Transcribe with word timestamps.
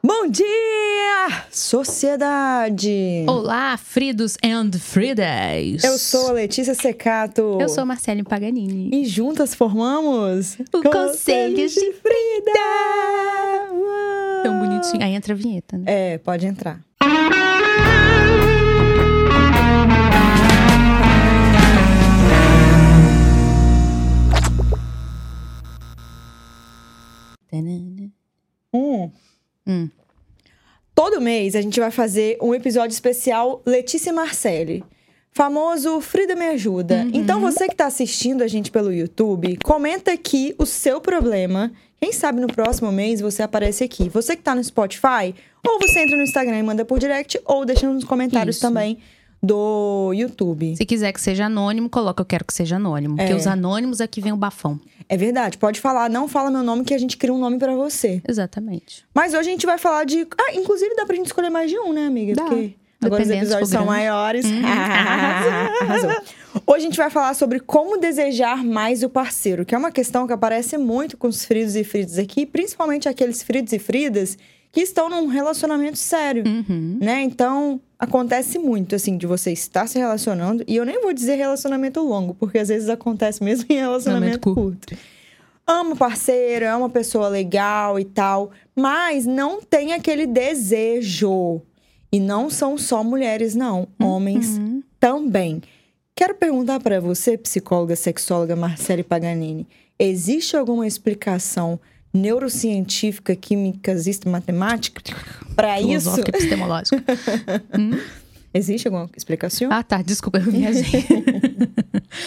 Bom 0.00 0.28
dia, 0.28 1.44
sociedade! 1.50 3.26
Olá, 3.28 3.76
Fridos 3.76 4.36
and 4.44 4.70
Fridas! 4.78 5.82
Eu 5.82 5.98
sou 5.98 6.28
a 6.28 6.32
Letícia 6.34 6.72
Secato. 6.72 7.58
Eu 7.60 7.68
sou 7.68 7.82
a 7.82 7.84
Marcele 7.84 8.22
Paganini. 8.22 8.90
E 8.94 9.04
juntas 9.04 9.56
formamos 9.56 10.56
o 10.72 10.82
Conselhos 10.82 11.72
de 11.72 11.92
Frida! 11.94 12.68
Tão 14.44 14.60
bonitinho. 14.60 15.02
Aí 15.02 15.14
entra 15.14 15.34
a 15.34 15.36
vinheta, 15.36 15.76
né? 15.76 15.84
É, 15.86 16.18
pode 16.18 16.46
entrar. 16.46 16.80
Hum. 28.72 29.10
Hum. 29.68 29.88
Todo 30.94 31.20
mês 31.20 31.54
a 31.54 31.60
gente 31.60 31.78
vai 31.78 31.90
fazer 31.90 32.38
um 32.42 32.54
episódio 32.54 32.92
especial 32.92 33.62
Letícia 33.64 34.10
e 34.10 34.12
Marcele. 34.12 34.84
Famoso 35.30 36.00
Frida 36.00 36.34
Me 36.34 36.46
Ajuda. 36.48 37.04
Uhum. 37.04 37.10
Então 37.14 37.40
você 37.40 37.68
que 37.68 37.76
tá 37.76 37.86
assistindo 37.86 38.42
a 38.42 38.48
gente 38.48 38.72
pelo 38.72 38.92
YouTube, 38.92 39.58
comenta 39.62 40.12
aqui 40.12 40.54
o 40.58 40.66
seu 40.66 41.00
problema. 41.00 41.70
Quem 42.00 42.12
sabe 42.12 42.40
no 42.40 42.48
próximo 42.48 42.90
mês 42.90 43.20
você 43.20 43.44
aparece 43.44 43.84
aqui. 43.84 44.08
Você 44.08 44.34
que 44.34 44.42
tá 44.42 44.54
no 44.54 44.64
Spotify, 44.64 45.32
ou 45.64 45.78
você 45.78 46.00
entra 46.00 46.16
no 46.16 46.24
Instagram 46.24 46.58
e 46.58 46.62
manda 46.62 46.84
por 46.84 46.98
direct, 46.98 47.40
ou 47.44 47.64
deixa 47.64 47.88
nos 47.88 48.02
comentários 48.02 48.56
Isso. 48.56 48.66
também 48.66 48.98
do 49.42 50.12
YouTube. 50.14 50.76
Se 50.76 50.84
quiser 50.84 51.12
que 51.12 51.20
seja 51.20 51.46
anônimo, 51.46 51.88
coloca 51.88 52.20
eu 52.20 52.26
quero 52.26 52.44
que 52.44 52.52
seja 52.52 52.76
anônimo. 52.76 53.16
Porque 53.16 53.32
É. 53.32 53.36
os 53.36 53.46
anônimos 53.46 54.00
aqui 54.00 54.20
vem 54.20 54.32
o 54.32 54.36
bafão. 54.36 54.80
É 55.08 55.16
verdade, 55.16 55.56
pode 55.58 55.80
falar, 55.80 56.10
não 56.10 56.28
fala 56.28 56.50
meu 56.50 56.62
nome 56.62 56.84
que 56.84 56.92
a 56.92 56.98
gente 56.98 57.16
cria 57.16 57.32
um 57.32 57.38
nome 57.38 57.58
pra 57.58 57.74
você. 57.74 58.20
Exatamente. 58.28 59.04
Mas 59.14 59.32
hoje 59.34 59.48
a 59.48 59.52
gente 59.52 59.64
vai 59.66 59.78
falar 59.78 60.04
de. 60.04 60.26
Ah, 60.38 60.54
inclusive 60.54 60.94
dá 60.94 61.06
pra 61.06 61.16
gente 61.16 61.26
escolher 61.26 61.50
mais 61.50 61.70
de 61.70 61.78
um, 61.78 61.92
né, 61.92 62.06
amiga? 62.06 62.34
Dá. 62.34 62.42
Porque 62.44 62.74
agora 63.00 63.22
os 63.22 63.30
episódios 63.30 63.70
são 63.70 63.84
maiores. 63.86 64.44
Hum, 64.50 64.62
Arrasou. 64.64 66.10
Hoje 66.66 66.76
a 66.78 66.80
gente 66.80 66.96
vai 66.96 67.10
falar 67.10 67.34
sobre 67.34 67.60
como 67.60 67.98
desejar 67.98 68.64
mais 68.64 69.02
o 69.02 69.08
parceiro, 69.08 69.64
que 69.64 69.74
é 69.74 69.78
uma 69.78 69.92
questão 69.92 70.26
que 70.26 70.32
aparece 70.32 70.76
muito 70.76 71.16
com 71.16 71.28
os 71.28 71.44
fridos 71.44 71.76
e 71.76 71.84
fridas 71.84 72.18
aqui, 72.18 72.44
principalmente 72.44 73.08
aqueles 73.08 73.42
fridos 73.42 73.72
e 73.72 73.78
fridas 73.78 74.36
que 74.72 74.80
estão 74.80 75.08
num 75.08 75.26
relacionamento 75.26 75.98
sério, 75.98 76.44
Uhum. 76.46 76.98
né? 77.00 77.22
Então, 77.22 77.80
acontece 77.98 78.58
muito, 78.58 78.94
assim, 78.94 79.16
de 79.16 79.26
você 79.26 79.50
estar 79.52 79.86
se 79.88 79.98
relacionando, 79.98 80.62
e 80.66 80.76
eu 80.76 80.84
nem 80.84 81.00
vou 81.00 81.12
dizer 81.12 81.36
relacionamento 81.36 82.00
longo, 82.00 82.34
porque 82.34 82.58
às 82.58 82.68
vezes 82.68 82.88
acontece 82.88 83.42
mesmo 83.42 83.66
em 83.68 83.76
relacionamento 83.76 84.48
Relacionamento 84.48 84.54
curto. 84.54 84.96
Ama 85.66 85.92
o 85.92 85.96
parceiro, 85.96 86.64
é 86.64 86.74
uma 86.74 86.88
pessoa 86.88 87.28
legal 87.28 87.98
e 88.00 88.04
tal, 88.04 88.50
mas 88.74 89.26
não 89.26 89.60
tem 89.60 89.92
aquele 89.92 90.26
desejo. 90.26 91.60
E 92.10 92.18
não 92.18 92.48
são 92.48 92.78
só 92.78 93.04
mulheres, 93.04 93.54
não. 93.54 93.86
Homens 94.00 94.56
Uhum. 94.56 94.82
também. 94.98 95.60
Quero 96.14 96.34
perguntar 96.34 96.80
para 96.80 97.00
você, 97.00 97.36
psicóloga, 97.36 97.94
sexóloga 97.96 98.56
Marcele 98.56 99.02
Paganini, 99.02 99.66
existe 99.98 100.56
alguma 100.56 100.86
explicação 100.86 101.78
neurocientífica, 102.12 103.34
química, 103.36 103.94
matemática 104.26 105.02
para 105.54 105.80
isso? 105.80 106.10
Filosófico 106.14 106.30
e 106.30 106.34
epistemológico. 106.36 107.02
Existe 108.52 108.88
alguma 108.88 109.08
explicação? 109.16 109.68
ah, 109.70 109.82
tá. 109.82 110.00
Desculpa, 110.02 110.38
eu 110.38 110.50
viajei. 110.50 111.04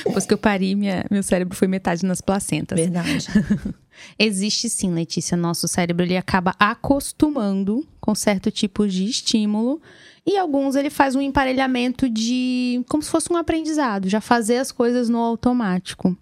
Depois 0.05 0.25
que 0.25 0.33
eu 0.33 0.38
pari, 0.38 0.75
minha, 0.75 1.05
meu 1.09 1.23
cérebro 1.23 1.55
foi 1.55 1.67
metade 1.67 2.05
nas 2.05 2.21
placentas. 2.21 2.79
Verdade. 2.79 3.27
Existe 4.17 4.69
sim, 4.69 4.93
Letícia. 4.93 5.35
Nosso 5.35 5.67
cérebro 5.67 6.05
ele 6.05 6.17
acaba 6.17 6.55
acostumando 6.59 7.85
com 7.99 8.13
certo 8.13 8.51
tipo 8.51 8.88
de 8.88 9.05
estímulo. 9.05 9.81
E 10.25 10.38
alguns 10.38 10.75
ele 10.75 10.89
faz 10.89 11.16
um 11.16 11.21
emparelhamento 11.21 12.07
de. 12.07 12.83
como 12.88 13.01
se 13.01 13.09
fosse 13.09 13.31
um 13.33 13.38
aprendizado, 13.38 14.07
já 14.07 14.21
fazer 14.21 14.57
as 14.57 14.71
coisas 14.71 15.09
no 15.09 15.17
automático. 15.17 16.16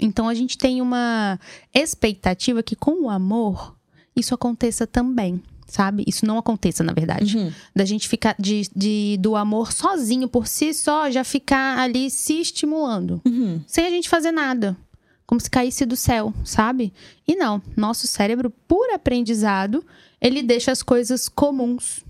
Então 0.00 0.28
a 0.28 0.34
gente 0.34 0.56
tem 0.58 0.80
uma 0.82 1.38
expectativa 1.74 2.62
que 2.62 2.76
com 2.76 3.04
o 3.04 3.10
amor 3.10 3.76
isso 4.16 4.34
aconteça 4.34 4.86
também. 4.86 5.42
Sabe? 5.66 6.02
Isso 6.04 6.26
não 6.26 6.36
aconteça, 6.36 6.82
na 6.82 6.92
verdade. 6.92 7.38
Uhum. 7.38 7.52
Da 7.76 7.84
gente 7.84 8.08
ficar 8.08 8.34
de, 8.36 8.62
de- 8.74 9.16
do 9.20 9.36
amor 9.36 9.70
sozinho 9.70 10.26
por 10.28 10.48
si 10.48 10.74
só, 10.74 11.08
já 11.08 11.22
ficar 11.22 11.78
ali 11.78 12.10
se 12.10 12.40
estimulando 12.40 13.20
Uhum. 13.24 13.60
sem 13.68 13.86
a 13.86 13.90
gente 13.90 14.08
fazer 14.08 14.32
nada. 14.32 14.76
Como 15.24 15.40
se 15.40 15.48
caísse 15.48 15.86
do 15.86 15.94
céu, 15.94 16.34
sabe? 16.44 16.92
E 17.24 17.36
não, 17.36 17.62
nosso 17.76 18.08
cérebro, 18.08 18.50
por 18.66 18.90
aprendizado, 18.92 19.84
ele 20.20 20.42
deixa 20.42 20.72
as 20.72 20.82
coisas 20.82 21.28
comuns 21.28 22.04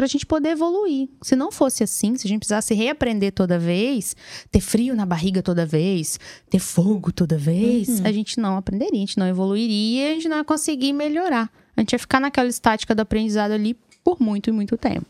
pra 0.00 0.06
gente 0.06 0.24
poder 0.24 0.50
evoluir. 0.52 1.10
Se 1.20 1.36
não 1.36 1.52
fosse 1.52 1.82
assim, 1.84 2.16
se 2.16 2.26
a 2.26 2.28
gente 2.28 2.38
precisasse 2.38 2.72
reaprender 2.72 3.32
toda 3.32 3.58
vez, 3.58 4.16
ter 4.50 4.60
frio 4.62 4.96
na 4.96 5.04
barriga 5.04 5.42
toda 5.42 5.66
vez, 5.66 6.18
ter 6.48 6.58
fogo 6.58 7.12
toda 7.12 7.36
vez, 7.36 8.00
Uhum. 8.00 8.06
a 8.06 8.10
gente 8.10 8.40
não 8.40 8.56
aprenderia, 8.56 8.96
a 8.96 9.00
gente 9.00 9.18
não 9.18 9.26
evoluiria, 9.26 10.12
a 10.12 10.14
gente 10.14 10.26
não 10.26 10.38
ia 10.38 10.44
conseguir 10.44 10.94
melhorar. 10.94 11.50
A 11.76 11.82
gente 11.82 11.92
ia 11.92 11.98
ficar 11.98 12.18
naquela 12.18 12.48
estática 12.48 12.94
do 12.94 13.00
aprendizado 13.02 13.52
ali 13.52 13.76
por 14.02 14.18
muito 14.22 14.48
e 14.48 14.52
muito 14.54 14.78
tempo. 14.78 15.04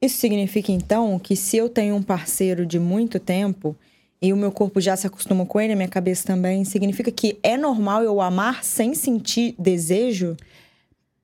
Isso 0.00 0.16
significa 0.16 0.72
então 0.72 1.18
que 1.18 1.36
se 1.36 1.58
eu 1.58 1.68
tenho 1.68 1.94
um 1.94 2.02
parceiro 2.02 2.64
de 2.64 2.78
muito 2.78 3.20
tempo 3.20 3.76
e 4.22 4.32
o 4.32 4.36
meu 4.36 4.50
corpo 4.50 4.80
já 4.80 4.96
se 4.96 5.06
acostumou 5.06 5.44
com 5.44 5.60
ele, 5.60 5.74
a 5.74 5.76
minha 5.76 5.88
cabeça 5.88 6.26
também, 6.26 6.64
significa 6.64 7.10
que 7.10 7.36
é 7.42 7.58
normal 7.58 8.02
eu 8.02 8.18
amar 8.18 8.64
sem 8.64 8.94
sentir 8.94 9.54
desejo? 9.58 10.38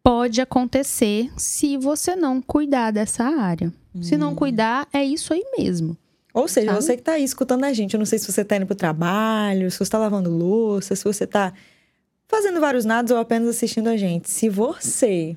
Pode 0.09 0.41
acontecer 0.41 1.31
se 1.37 1.77
você 1.77 2.17
não 2.17 2.41
cuidar 2.41 2.91
dessa 2.91 3.25
área. 3.25 3.71
Se 4.01 4.15
Hum. 4.15 4.19
não 4.19 4.35
cuidar, 4.35 4.89
é 4.91 5.05
isso 5.05 5.35
aí 5.35 5.45
mesmo. 5.59 5.95
Ou 6.33 6.49
seja, 6.49 6.69
Sabe? 6.69 6.83
você 6.83 6.97
que 6.97 7.03
tá 7.03 7.13
aí 7.13 7.25
escutando 7.25 7.65
a 7.65 7.75
gente, 7.75 7.93
eu 7.93 7.99
não 7.99 8.07
sei 8.07 8.19
se 8.19 8.33
você 8.33 8.43
tá 8.43 8.57
indo 8.57 8.65
pro 8.65 8.75
trabalho, 8.75 9.71
se 9.71 9.79
você 9.79 9.91
tá 9.91 9.99
lavando 9.99 10.31
louça, 10.31 10.97
se 10.97 11.05
você 11.05 11.27
tá 11.27 11.53
fazendo 12.27 12.59
vários 12.59 12.87
nados 12.87 13.11
ou 13.13 13.19
apenas 13.19 13.49
assistindo 13.51 13.89
a 13.89 13.99
gente. 13.99 14.31
Se 14.31 14.49
você 14.49 15.37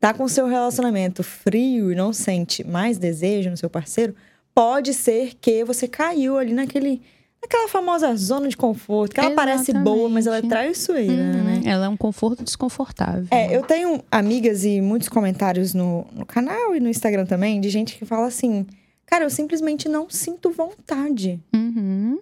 tá 0.00 0.12
com 0.12 0.26
seu 0.26 0.48
relacionamento 0.48 1.22
frio 1.22 1.92
e 1.92 1.94
não 1.94 2.12
sente 2.12 2.66
mais 2.66 2.98
desejo 2.98 3.50
no 3.50 3.56
seu 3.56 3.70
parceiro, 3.70 4.16
pode 4.52 4.94
ser 4.94 5.34
que 5.40 5.62
você 5.62 5.86
caiu 5.86 6.36
ali 6.36 6.52
naquele 6.52 7.00
naquela 7.42 7.68
famosa 7.68 8.14
zona 8.16 8.48
de 8.48 8.56
conforto, 8.56 9.14
que 9.14 9.20
ela 9.20 9.34
parece 9.34 9.72
boa, 9.72 10.08
mas 10.08 10.26
ela 10.26 10.36
é 10.36 10.38
Exatamente. 10.40 10.50
traiçoeira, 10.74 11.12
Uhum. 11.12 11.44
né? 11.44 11.60
Ela 11.64 11.86
é 11.86 11.88
um 11.88 11.96
conforto 11.96 12.42
desconfortável. 12.42 13.26
É, 13.30 13.54
eu 13.56 13.62
tenho 13.62 14.02
amigas 14.10 14.64
e 14.64 14.80
muitos 14.80 15.08
comentários 15.08 15.72
no, 15.74 16.06
no 16.12 16.26
canal 16.26 16.74
e 16.74 16.80
no 16.80 16.88
Instagram 16.88 17.24
também 17.26 17.60
de 17.60 17.68
gente 17.70 17.96
que 17.96 18.04
fala 18.04 18.26
assim: 18.26 18.66
Cara, 19.04 19.24
eu 19.24 19.30
simplesmente 19.30 19.88
não 19.88 20.08
sinto 20.10 20.50
vontade. 20.50 21.40
Uhum. 21.54 22.18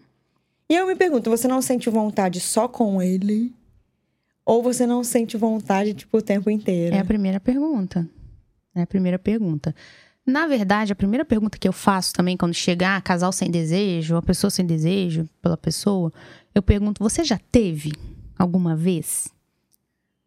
E 0.69 0.75
eu 0.75 0.87
me 0.87 0.95
pergunto: 0.97 1.31
você 1.31 1.47
não 1.49 1.63
sente 1.63 1.89
vontade 1.91 2.41
só 2.41 2.69
com 2.69 3.01
ele? 3.01 3.53
Ou 4.47 4.63
você 4.63 4.87
não 4.87 5.03
sente 5.03 5.39
vontade, 5.39 5.95
tipo, 5.95 6.19
o 6.19 6.23
tempo 6.23 6.51
inteiro? 6.51 6.95
É 6.95 6.99
a 6.99 7.05
primeira 7.05 7.41
pergunta. 7.41 8.07
É 8.75 8.83
a 8.83 8.87
primeira 8.87 9.19
pergunta. 9.19 9.75
Na 10.27 10.47
verdade, 10.47 10.93
a 10.93 10.97
primeira 10.97 11.25
pergunta 11.25 11.59
que 11.59 11.69
eu 11.69 11.73
faço 11.73 12.13
também 12.15 12.37
quando 12.37 12.55
chegar 12.55 13.03
casal 13.03 13.31
sem 13.31 13.51
desejo, 13.51 14.15
uma 14.15 14.23
pessoa 14.23 14.51
sem 14.51 14.65
desejo 14.65 15.29
pela 15.43 15.57
pessoa, 15.57 16.13
eu 16.55 16.63
pergunto: 16.63 17.03
você 17.03 17.23
já 17.23 17.39
teve 17.53 17.93
alguma 18.39 18.75
vez? 18.75 19.29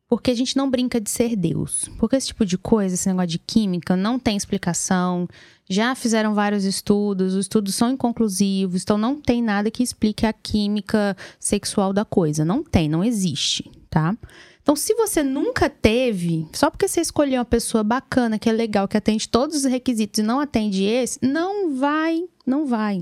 Porque 0.08 0.32
a 0.32 0.36
gente 0.36 0.56
não 0.56 0.70
brinca 0.70 1.02
de 1.02 1.10
ser 1.10 1.36
Deus. 1.36 1.90
Porque 2.00 2.16
esse 2.16 2.28
tipo 2.28 2.46
de 2.46 2.58
coisa, 2.58 2.96
esse 2.96 3.10
negócio 3.10 3.28
de 3.28 3.40
química, 3.40 3.96
não 3.96 4.18
tem 4.18 4.38
explicação. 4.38 5.28
Já 5.70 5.94
fizeram 5.96 6.34
vários 6.34 6.64
estudos, 6.64 7.34
os 7.34 7.42
estudos 7.42 7.76
são 7.76 7.92
inconclusivos, 7.92 8.84
então 8.84 8.98
não 8.98 9.20
tem 9.20 9.44
nada 9.44 9.70
que 9.70 9.84
explique 9.84 10.26
a 10.26 10.32
química 10.32 11.18
sexual 11.38 11.92
da 11.92 12.06
coisa. 12.06 12.46
Não 12.46 12.64
tem, 12.64 12.88
não 12.88 13.04
existe, 13.04 13.70
tá? 13.90 14.16
Então, 14.68 14.76
se 14.76 14.94
você 14.96 15.24
nunca 15.24 15.70
teve, 15.70 16.46
só 16.52 16.70
porque 16.70 16.90
você 16.90 17.00
escolheu 17.00 17.40
uma 17.40 17.46
pessoa 17.46 17.86
bacana, 17.86 18.38
que 18.38 18.50
é 18.50 18.52
legal, 18.52 18.86
que 18.86 18.98
atende 18.98 19.30
todos 19.30 19.56
os 19.56 19.64
requisitos 19.64 20.20
e 20.20 20.24
não 20.24 20.42
atende 20.42 20.84
esse, 20.84 21.18
não 21.22 21.74
vai, 21.74 22.26
não 22.46 22.66
vai. 22.66 23.02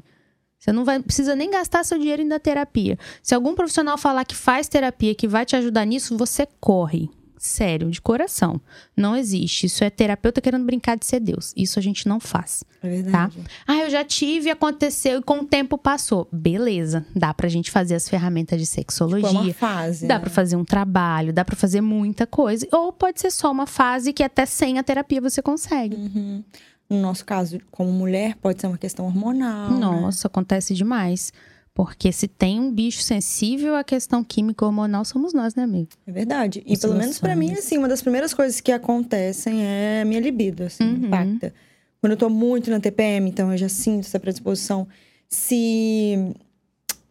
Você 0.59 0.71
não 0.71 0.85
vai, 0.85 1.01
precisa 1.01 1.35
nem 1.35 1.49
gastar 1.49 1.83
seu 1.83 1.97
dinheiro 1.97 2.21
indo 2.21 2.29
na 2.29 2.37
terapia. 2.37 2.99
Se 3.23 3.33
algum 3.33 3.55
profissional 3.55 3.97
falar 3.97 4.25
que 4.25 4.35
faz 4.35 4.67
terapia, 4.67 5.15
que 5.15 5.27
vai 5.27 5.43
te 5.43 5.55
ajudar 5.55 5.85
nisso, 5.85 6.15
você 6.15 6.47
corre. 6.61 7.09
Sério, 7.45 7.89
de 7.91 8.01
coração. 8.01 8.59
Não 8.97 9.15
existe. 9.15 9.67
Isso 9.67 9.83
é 9.83 9.89
terapeuta 9.89 10.41
querendo 10.41 10.65
brincar 10.65 10.97
de 10.97 11.05
ser 11.05 11.19
Deus. 11.19 11.53
Isso 11.55 11.77
a 11.77 11.81
gente 11.81 12.07
não 12.07 12.19
faz. 12.19 12.63
É 12.81 12.89
verdade. 12.89 13.37
Ah, 13.67 13.77
eu 13.83 13.89
já 13.89 14.03
tive, 14.03 14.49
aconteceu 14.49 15.19
e 15.19 15.21
com 15.21 15.39
o 15.39 15.45
tempo 15.45 15.77
passou. 15.77 16.27
Beleza. 16.31 17.05
Dá 17.15 17.33
pra 17.33 17.47
gente 17.47 17.69
fazer 17.71 17.95
as 17.95 18.09
ferramentas 18.09 18.59
de 18.59 18.65
Tipo, 18.65 18.79
é 18.79 18.83
sexologia. 18.83 19.29
uma 19.39 19.53
fase. 19.53 20.07
Dá 20.07 20.15
né? 20.15 20.19
pra 20.21 20.29
fazer 20.29 20.55
um 20.55 20.65
trabalho, 20.65 21.31
dá 21.31 21.45
pra 21.45 21.55
fazer 21.55 21.81
muita 21.81 22.25
coisa. 22.27 22.67
Ou 22.71 22.91
pode 22.91 23.21
ser 23.21 23.31
só 23.31 23.51
uma 23.51 23.67
fase 23.67 24.11
que 24.11 24.23
até 24.23 24.45
sem 24.45 24.77
a 24.79 24.83
terapia 24.83 25.21
você 25.21 25.41
consegue. 25.41 25.95
Uhum. 25.95 26.43
No 26.89 27.01
nosso 27.01 27.25
caso, 27.25 27.59
como 27.71 27.91
mulher, 27.91 28.35
pode 28.35 28.61
ser 28.61 28.67
uma 28.67 28.77
questão 28.77 29.05
hormonal. 29.05 29.71
né? 29.71 29.79
Nossa, 29.79 30.27
acontece 30.27 30.73
demais. 30.75 31.31
Porque 31.75 32.09
se 32.13 32.25
tem 32.25 32.57
um 32.57 32.71
bicho 32.71 33.01
sensível 33.03 33.75
à 33.75 33.83
questão 33.83 34.23
química 34.23 34.65
hormonal, 34.65 35.03
somos 35.03 35.33
nós, 35.33 35.55
né, 35.55 35.63
amigo? 35.63 35.89
É 36.07 36.11
verdade. 36.11 36.63
E 36.65 36.73
Os 36.73 36.79
pelo 36.79 36.95
menos 36.95 37.19
pra 37.19 37.35
mim, 37.35 37.51
assim, 37.51 37.77
uma 37.77 37.89
das 37.89 38.01
primeiras 38.01 38.33
coisas 38.33 38.61
que 38.61 38.71
acontecem 38.71 39.61
é 39.61 40.01
a 40.01 40.05
minha 40.05 40.21
libido, 40.21 40.63
assim, 40.63 40.85
Uhum. 40.85 41.05
impacta. 41.07 41.53
Quando 41.99 42.11
eu 42.13 42.17
tô 42.17 42.29
muito 42.29 42.71
na 42.71 42.79
TPM, 42.79 43.29
então 43.29 43.51
eu 43.51 43.57
já 43.57 43.67
sinto 43.67 44.05
essa 44.05 44.17
predisposição. 44.17 44.87
Se 45.27 46.33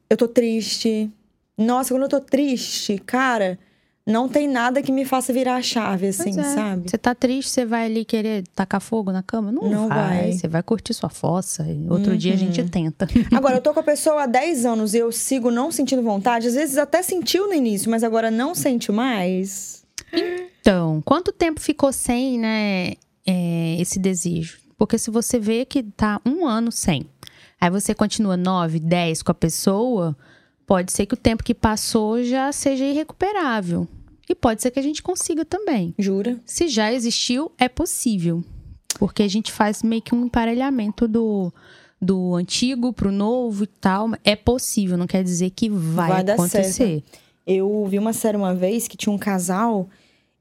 eu 0.08 0.16
tô 0.16 0.26
triste. 0.26 1.10
Nossa, 1.58 1.92
quando 1.92 2.04
eu 2.04 2.08
tô 2.08 2.20
triste, 2.20 2.96
cara, 3.04 3.58
não 4.06 4.28
tem 4.28 4.46
nada 4.46 4.82
que 4.82 4.92
me 4.92 5.04
faça 5.04 5.32
virar 5.32 5.56
a 5.56 5.62
chave, 5.62 6.08
assim, 6.08 6.38
é. 6.38 6.42
sabe? 6.42 6.90
Você 6.90 6.98
tá 6.98 7.14
triste, 7.14 7.50
você 7.50 7.64
vai 7.64 7.86
ali 7.86 8.04
querer 8.04 8.44
tacar 8.54 8.80
fogo 8.80 9.10
na 9.10 9.22
cama? 9.22 9.50
Não, 9.50 9.68
Não 9.68 9.88
vai. 9.88 10.32
Você 10.32 10.46
vai 10.46 10.62
curtir 10.62 10.92
sua 10.92 11.08
fossa. 11.08 11.66
e 11.66 11.88
Outro 11.88 12.16
dia 12.16 12.34
a 12.34 12.36
gente 12.36 12.60
Uhum. 12.60 12.68
tenta. 12.68 13.08
Agora, 13.34 13.56
eu 13.56 13.60
tô 13.62 13.72
com 13.72 13.80
a 13.80 13.84
pessoa 13.84 14.24
há 14.24 14.26
10 14.26 14.66
anos 14.66 14.92
e 14.94 14.98
eu 14.98 15.10
sigo 15.10 15.50
não 15.50 15.72
sentindo 15.72 16.02
vontade. 16.02 16.46
Às 16.48 16.54
vezes 16.54 16.76
até 16.76 17.02
sentiu 17.02 17.46
no 17.48 17.54
início, 17.54 17.90
mas 17.90 18.04
agora 18.04 18.30
não 18.30 18.54
sente 18.54 18.92
mais. 18.92 19.82
Então, 20.60 21.02
quanto 21.04 21.32
tempo 21.32 21.60
ficou 21.60 21.92
sem, 21.92 22.38
né, 22.38 22.92
é, 23.26 23.76
esse 23.80 23.98
desejo? 23.98 24.58
Porque 24.76 24.98
se 24.98 25.10
você 25.10 25.38
vê 25.38 25.64
que 25.64 25.82
tá 25.82 26.20
um 26.26 26.46
ano 26.46 26.70
sem, 26.70 27.06
aí 27.60 27.70
você 27.70 27.94
continua 27.94 28.36
nove, 28.36 28.78
dez 28.78 29.22
com 29.22 29.30
a 29.32 29.34
pessoa, 29.34 30.16
pode 30.66 30.92
ser 30.92 31.06
que 31.06 31.14
o 31.14 31.16
tempo 31.16 31.44
que 31.44 31.54
passou 31.54 32.22
já 32.22 32.50
seja 32.52 32.84
irrecuperável. 32.84 33.86
E 34.28 34.34
pode 34.34 34.62
ser 34.62 34.70
que 34.70 34.78
a 34.80 34.82
gente 34.82 35.02
consiga 35.02 35.44
também. 35.44 35.94
Jura? 35.98 36.40
Se 36.46 36.68
já 36.68 36.92
existiu, 36.92 37.52
é 37.58 37.68
possível. 37.68 38.42
Porque 38.98 39.22
a 39.22 39.28
gente 39.28 39.52
faz 39.52 39.82
meio 39.82 40.00
que 40.00 40.14
um 40.14 40.24
emparelhamento 40.24 41.06
do, 41.06 41.52
do 42.00 42.34
antigo 42.34 42.92
pro 42.92 43.12
novo 43.12 43.64
e 43.64 43.66
tal. 43.66 44.10
É 44.24 44.34
possível, 44.34 44.96
não 44.96 45.06
quer 45.06 45.22
dizer 45.22 45.50
que 45.50 45.68
vai, 45.68 46.08
Vai 46.08 46.24
dar 46.24 46.34
acontecer. 46.34 47.02
Eu 47.46 47.86
vi 47.86 47.98
uma 47.98 48.12
série 48.12 48.36
uma 48.36 48.54
vez 48.54 48.88
que 48.88 48.96
tinha 48.96 49.12
um 49.12 49.18
casal 49.18 49.88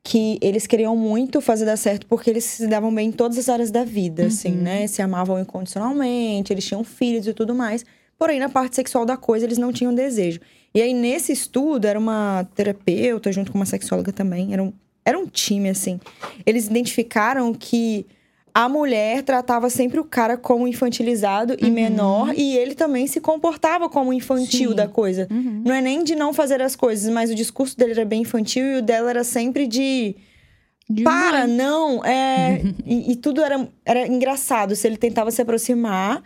que 0.03 0.37
eles 0.41 0.67
queriam 0.67 0.95
muito 0.95 1.39
fazer 1.39 1.65
dar 1.65 1.77
certo 1.77 2.05
porque 2.07 2.29
eles 2.29 2.43
se 2.43 2.67
davam 2.67 2.93
bem 2.93 3.07
em 3.07 3.11
todas 3.11 3.37
as 3.37 3.47
áreas 3.47 3.71
da 3.71 3.85
vida, 3.85 4.25
assim, 4.25 4.51
né? 4.51 4.85
Se 4.85 5.01
amavam 5.01 5.39
incondicionalmente, 5.39 6.51
eles 6.51 6.65
tinham 6.65 6.83
filhos 6.83 7.25
e 7.25 7.33
tudo 7.33 7.55
mais. 7.55 7.85
Porém, 8.23 8.39
na 8.39 8.47
parte 8.47 8.77
sexual 8.77 9.05
da 9.05 9.17
coisa, 9.17 9.45
eles 9.45 9.57
não 9.57 9.73
tinham 9.73 9.93
desejo. 9.93 10.39
E 10.73 10.81
aí, 10.81 10.93
nesse 10.93 11.33
estudo, 11.33 11.85
era 11.85 11.99
uma 11.99 12.47
terapeuta 12.55 13.29
junto 13.33 13.51
com 13.51 13.57
uma 13.57 13.65
sexóloga 13.65 14.13
também. 14.13 14.53
Era 14.53 14.63
um, 14.63 14.71
era 15.03 15.19
um 15.19 15.27
time, 15.27 15.67
assim. 15.67 15.99
Eles 16.45 16.67
identificaram 16.67 17.53
que 17.53 18.05
a 18.53 18.69
mulher 18.69 19.23
tratava 19.23 19.69
sempre 19.69 19.99
o 19.99 20.05
cara 20.05 20.37
como 20.37 20.65
infantilizado 20.65 21.57
e 21.59 21.69
menor, 21.69 22.33
e 22.33 22.55
ele 22.55 22.75
também 22.75 23.07
se 23.07 23.19
comportava 23.19 23.89
como 23.89 24.13
infantil 24.13 24.69
Sim. 24.69 24.75
da 24.77 24.87
coisa. 24.87 25.27
Uhum. 25.29 25.61
Não 25.65 25.75
é 25.75 25.81
nem 25.81 26.01
de 26.01 26.15
não 26.15 26.31
fazer 26.31 26.61
as 26.61 26.77
coisas, 26.77 27.11
mas 27.11 27.29
o 27.29 27.35
discurso 27.35 27.77
dele 27.77 27.91
era 27.91 28.05
bem 28.05 28.21
infantil 28.21 28.63
e 28.63 28.77
o 28.77 28.81
dela 28.81 29.09
era 29.09 29.25
sempre 29.25 29.67
de. 29.67 30.15
De 30.89 31.03
Para, 31.03 31.45
mãe. 31.45 31.57
não! 31.57 32.05
É... 32.05 32.61
e, 32.87 33.11
e 33.11 33.15
tudo 33.17 33.41
era, 33.41 33.67
era 33.83 34.07
engraçado. 34.07 34.77
Se 34.77 34.87
ele 34.87 34.95
tentava 34.95 35.29
se 35.29 35.41
aproximar. 35.41 36.23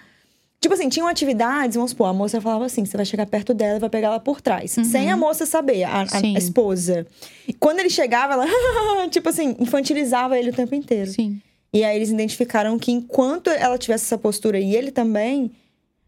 Tipo 0.60 0.74
assim, 0.74 0.90
tinham 0.90 1.08
atividades, 1.08 1.76
vamos 1.76 1.92
supor, 1.92 2.08
a 2.08 2.14
moça 2.14 2.42
falava 2.42 2.66
assim: 2.66 2.84
você 2.84 2.98
vai 2.98 3.06
chegar 3.06 3.26
perto 3.28 3.54
dela 3.54 3.78
e 3.78 3.80
vai 3.80 3.90
pegar 3.90 4.08
ela 4.08 4.20
por 4.20 4.42
trás. 4.42 4.72
Sem 4.72 5.12
a 5.12 5.16
moça 5.18 5.46
saber, 5.46 5.84
a, 5.84 6.02
a- 6.02 6.08
a 6.36 6.38
esposa. 6.38 7.06
E 7.48 7.54
quando 7.54 7.80
ele 7.80 7.90
chegava, 7.92 8.34
ela, 8.34 8.46
tipo 9.10 9.30
assim, 9.30 9.56
infantilizava 9.60 10.38
ele 10.38 10.50
o 10.50 10.54
tempo 10.54 10.74
inteiro. 10.74 11.12
Sim. 11.12 11.40
E 11.72 11.84
aí 11.84 11.96
eles 11.96 12.10
identificaram 12.10 12.80
que 12.80 12.92
enquanto 12.92 13.50
ela 13.50 13.78
tivesse 13.78 14.06
essa 14.06 14.18
postura 14.18 14.60
e 14.60 14.76
ele 14.76 14.90
também, 14.90 15.52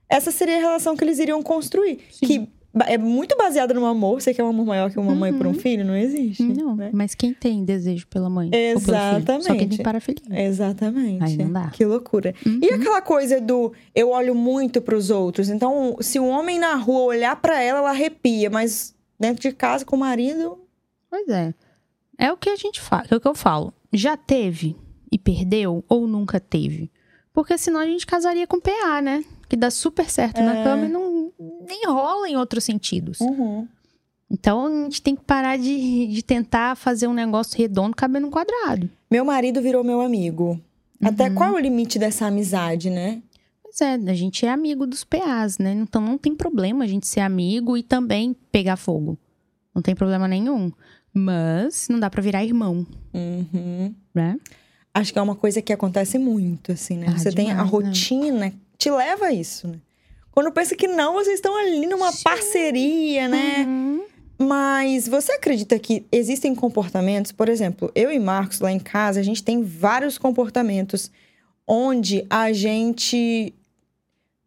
essa 0.09 0.31
seria 0.31 0.57
a 0.57 0.59
relação 0.59 0.95
que 0.97 1.03
eles 1.03 1.19
iriam 1.19 1.43
construir. 1.43 1.99
Sim. 2.11 2.25
Que 2.25 2.47
é 2.85 2.97
muito 2.97 3.35
baseada 3.37 3.73
no 3.73 3.85
amor. 3.85 4.21
Você 4.21 4.33
quer 4.33 4.43
um 4.43 4.49
amor 4.49 4.65
maior 4.65 4.91
que 4.91 4.99
uma 4.99 5.15
mãe 5.15 5.33
por 5.33 5.47
um 5.47 5.53
filho? 5.53 5.83
Não 5.83 5.95
existe. 5.95 6.43
Não, 6.43 6.75
né? 6.75 6.89
mas 6.93 7.15
quem 7.15 7.33
tem 7.33 7.63
desejo 7.65 8.07
pela 8.07 8.29
mãe? 8.29 8.49
pelo 8.49 8.79
filho? 8.79 8.91
Só 8.91 8.93
quem 8.93 9.17
Exatamente. 9.17 9.75
tem 9.75 9.83
parafilia. 9.83 10.45
Exatamente. 10.45 11.23
Aí 11.23 11.37
não 11.37 11.51
dá. 11.51 11.63
Uhum. 11.63 11.69
Que 11.71 11.85
loucura. 11.85 12.33
E 12.45 12.73
aquela 12.73 13.01
coisa 13.01 13.41
do 13.41 13.73
eu 13.93 14.09
olho 14.09 14.35
muito 14.35 14.81
pros 14.81 15.09
outros. 15.09 15.49
Então, 15.49 15.97
se 15.99 16.19
um 16.19 16.29
homem 16.29 16.59
na 16.59 16.75
rua 16.75 17.01
olhar 17.01 17.35
pra 17.35 17.61
ela, 17.61 17.79
ela 17.79 17.89
arrepia. 17.89 18.49
Mas 18.49 18.95
dentro 19.19 19.41
de 19.41 19.51
casa 19.51 19.83
com 19.83 19.95
o 19.95 19.99
marido, 19.99 20.57
Pois 21.09 21.27
é. 21.27 21.53
É 22.17 22.31
o 22.31 22.37
que 22.37 22.49
a 22.49 22.55
gente 22.55 22.79
fala, 22.79 23.05
é 23.09 23.15
o 23.15 23.19
que 23.19 23.27
eu 23.27 23.33
falo. 23.33 23.73
Já 23.91 24.15
teve 24.15 24.75
e 25.11 25.17
perdeu 25.17 25.83
ou 25.87 26.05
nunca 26.07 26.39
teve? 26.39 26.91
Porque 27.33 27.57
senão 27.57 27.79
a 27.79 27.85
gente 27.85 28.05
casaria 28.05 28.45
com 28.45 28.59
PA, 28.59 29.01
né? 29.01 29.23
Que 29.49 29.57
dá 29.57 29.69
super 29.71 30.09
certo 30.09 30.37
É. 30.39 30.43
na 30.43 30.63
cama 30.63 30.85
e 30.85 30.89
não 30.89 31.31
nem 31.67 31.85
rola 31.87 32.29
em 32.29 32.37
outros 32.37 32.63
sentidos. 32.63 33.19
Uhum. 33.19 33.67
Então 34.31 34.65
a 34.67 34.83
gente 34.83 35.01
tem 35.01 35.15
que 35.15 35.23
parar 35.23 35.57
de, 35.57 36.07
de 36.07 36.21
tentar 36.23 36.75
fazer 36.75 37.07
um 37.07 37.13
negócio 37.13 37.57
redondo 37.57 37.95
cabendo 37.95 38.27
um 38.27 38.31
quadrado. 38.31 38.89
meu 39.09 39.25
marido 39.25 39.61
virou 39.61 39.83
meu 39.83 40.01
amigo. 40.01 40.51
Uhum. 41.01 41.07
Até 41.07 41.29
qual 41.29 41.49
é 41.49 41.53
o 41.53 41.59
limite 41.59 41.97
dessa 41.97 42.27
amizade, 42.27 42.89
né? 42.89 43.21
Pois 43.63 43.81
é, 43.81 43.93
a 43.93 44.13
gente 44.13 44.45
é 44.45 44.49
amigo 44.49 44.85
dos 44.85 45.03
PAs, 45.03 45.57
né? 45.57 45.73
Então 45.73 46.01
não 46.01 46.17
tem 46.17 46.35
problema 46.35 46.83
a 46.83 46.87
gente 46.87 47.07
ser 47.07 47.21
amigo 47.21 47.75
e 47.77 47.81
também 47.83 48.35
pegar 48.51 48.75
fogo. 48.77 49.17
Não 49.73 49.81
tem 49.81 49.95
problema 49.95 50.27
nenhum. 50.27 50.71
Mas 51.13 51.87
não 51.89 51.99
dá 51.99 52.09
pra 52.09 52.21
virar 52.21 52.43
irmão, 52.43 52.85
Uhum. 53.13 53.93
né? 54.13 54.37
Acho 54.93 55.13
que 55.13 55.19
é 55.19 55.21
uma 55.21 55.35
coisa 55.35 55.61
que 55.61 55.71
acontece 55.73 56.17
muito, 56.19 56.71
assim, 56.71 56.97
né? 56.97 57.07
Ah, 57.09 57.17
Você 57.17 57.31
tem 57.31 57.51
a 57.51 57.63
demais, 57.63 58.33
né? 58.33 58.53
Te 58.79 58.89
leva 58.89 59.25
a 59.25 59.33
isso, 59.33 59.67
né? 59.67 59.77
Quando 60.31 60.51
pensa 60.53 60.73
que 60.73 60.87
não, 60.87 61.13
vocês 61.13 61.35
estão 61.35 61.55
ali 61.55 61.85
numa 61.85 62.11
parceria, 62.23 63.27
né? 63.27 63.65
Uhum. 63.67 64.05
Mas 64.39 65.05
você 65.05 65.33
acredita 65.33 65.77
que 65.77 66.05
existem 66.09 66.55
comportamentos, 66.55 67.33
por 67.33 67.49
exemplo, 67.49 67.91
eu 67.93 68.09
e 68.09 68.17
Marcos 68.17 68.61
lá 68.61 68.71
em 68.71 68.79
casa, 68.79 69.19
a 69.19 69.23
gente 69.23 69.43
tem 69.43 69.61
vários 69.61 70.17
comportamentos 70.17 71.11
onde 71.67 72.25
a 72.29 72.53
gente 72.53 73.53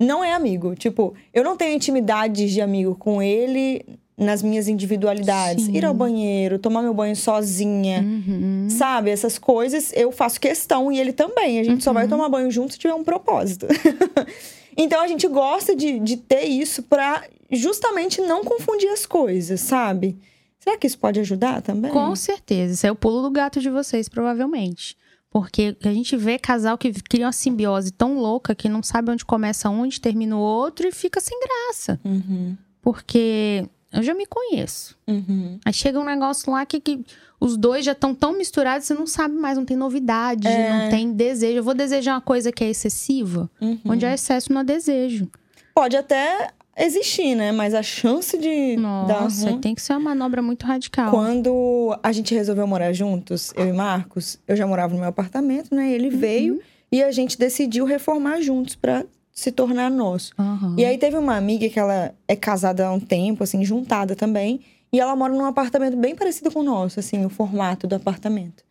não 0.01 0.25
é 0.25 0.33
amigo. 0.33 0.75
Tipo, 0.75 1.15
eu 1.33 1.45
não 1.45 1.59
tenho 1.59 1.77
intimidade 1.77 2.51
de 2.51 2.61
amigo 2.63 2.95
com 2.95 3.23
ele 3.23 3.85
nas 4.17 4.43
minhas 4.43 4.69
individualidades. 4.69 5.65
Sim. 5.67 5.77
Ir 5.77 5.85
ao 5.85 5.95
banheiro, 5.95 6.59
tomar 6.59 6.83
meu 6.83 6.93
banho 6.95 7.17
sozinha. 7.17 8.03
Uhum. 8.03 8.69
Sabe, 8.71 9.11
essas 9.11 9.39
coisas 9.39 9.93
eu 9.95 10.13
faço 10.13 10.41
questão 10.41 10.93
e 10.93 10.99
ele 11.01 11.13
também. 11.13 11.59
A 11.59 11.65
gente 11.65 11.83
só 11.83 11.91
Uhum. 11.91 11.95
vai 11.95 12.09
tomar 12.09 12.29
banho 12.29 12.51
junto 12.51 12.73
se 12.75 12.79
tiver 12.79 12.95
um 12.95 13.03
propósito. 13.05 13.67
então 14.77 15.01
a 15.01 15.07
gente 15.09 15.27
gosta 15.29 15.75
de, 15.75 15.99
de 15.99 16.17
ter 16.17 16.45
isso 16.45 16.83
pra 16.83 17.25
justamente 17.51 18.21
não 18.21 18.45
confundir 18.45 18.89
as 18.91 19.05
coisas, 19.07 19.61
sabe? 19.61 20.17
Será 20.59 20.77
que 20.79 20.87
isso 20.87 20.99
pode 20.99 21.19
ajudar 21.21 21.61
também? 21.61 21.91
Com 21.91 22.15
certeza. 22.15 22.75
Isso 22.75 22.87
é 22.87 22.91
o 22.93 22.95
pulo 22.97 23.23
do 23.23 23.31
gato 23.31 23.61
de 23.61 23.69
vocês, 23.69 24.09
provavelmente. 24.09 24.97
Porque 25.29 25.75
a 25.83 25.93
gente 25.93 26.15
vê 26.17 26.39
casal 26.39 26.77
que 26.79 26.93
cria 27.03 27.27
uma 27.27 27.33
simbiose 27.33 27.91
tão 27.91 28.19
louca 28.19 28.55
que 28.55 28.69
não 28.69 28.83
sabe 28.83 29.11
onde 29.11 29.25
começa 29.25 29.69
um, 29.71 29.81
onde 29.81 30.01
termina 30.01 30.37
o 30.37 30.41
outro 30.41 30.87
e 30.87 30.93
fica 30.93 31.21
sem 31.21 31.39
graça. 31.41 31.99
Uhum, 32.05 32.55
Porque 32.83 33.65
eu 33.93 34.03
já 34.03 34.15
me 34.15 34.27
conheço. 34.27 34.97
uhum. 35.07 35.59
Aí 35.65 35.73
chega 35.73 35.99
um 36.01 36.05
negócio 36.05 36.51
lá 36.53 36.65
que, 36.67 36.81
que 36.81 37.05
os 37.41 37.57
dois 37.57 37.85
já 37.85 37.93
estão 37.93 38.15
tão 38.15 38.37
misturados, 38.37 38.87
você 38.87 38.95
não 38.95 39.07
sabe 39.07 39.35
mais, 39.35 39.59
não 39.59 39.65
tem 39.65 39.77
novidade, 39.77 40.47
É. 40.47 40.85
não 40.85 40.91
tem 40.91 41.13
desejo. 41.13 41.59
Eu 41.59 41.65
vou 41.65 41.75
desejar 41.75 42.15
uma 42.15 42.21
coisa 42.21 42.51
que 42.53 42.63
é 42.65 42.71
excessiva, 42.71 43.51
Uhum. 43.61 43.79
onde 43.87 44.07
há 44.07 44.15
excesso 44.15 44.53
não 44.53 44.61
há 44.61 44.65
desejo. 44.65 45.29
Pode 45.75 45.97
até 45.97 46.51
existir, 46.77 47.35
né? 47.35 47.53
Mas 47.53 47.75
a 47.75 47.83
chance 47.83 48.37
de 48.39 48.77
dar 48.77 49.23
Nossa, 49.23 49.51
ruim... 49.51 49.61
tem 49.61 49.75
que 49.75 49.83
ser 49.83 49.93
uma 49.95 50.01
manobra 50.01 50.41
muito 50.41 50.65
radical. 50.67 51.11
Quando 51.11 51.97
a 52.03 52.13
gente 52.13 52.35
resolveu 52.35 52.67
morar 52.67 52.93
juntos, 52.93 53.53
eu 53.57 53.67
e 53.67 53.73
Marcos, 53.73 54.39
eu 54.49 54.55
já 54.57 54.67
morava 54.67 54.93
no 54.95 55.01
meu 55.01 55.09
apartamento, 55.09 55.75
né? 55.75 55.91
Ele 55.93 56.09
veio 56.11 56.61
e 56.91 57.03
a 57.03 57.11
gente 57.11 57.39
decidiu 57.39 57.85
reformar 57.85 58.41
juntos 58.41 58.75
pra 58.77 59.05
se 59.33 59.51
tornar 59.51 59.91
nosso. 59.91 60.33
Aham. 60.39 60.77
E 60.79 60.85
aí 60.85 60.99
teve 60.99 61.17
uma 61.17 61.37
amiga 61.37 61.69
que 61.69 61.79
ela 61.79 62.15
é 62.29 62.37
casada 62.37 62.87
há 62.87 62.93
um 62.93 63.01
tempo, 63.01 63.43
assim, 63.43 63.65
juntada 63.65 64.15
também. 64.15 64.61
E 64.93 65.01
ela 65.01 65.17
mora 65.17 65.33
num 65.33 65.47
apartamento 65.47 65.97
bem 65.97 66.15
parecido 66.15 66.51
com 66.51 66.61
o 66.61 66.63
nosso, 66.63 67.01
assim, 67.01 67.25
o 67.25 67.31
formato 67.31 67.87
do 67.87 67.95
apartamento. 67.95 68.63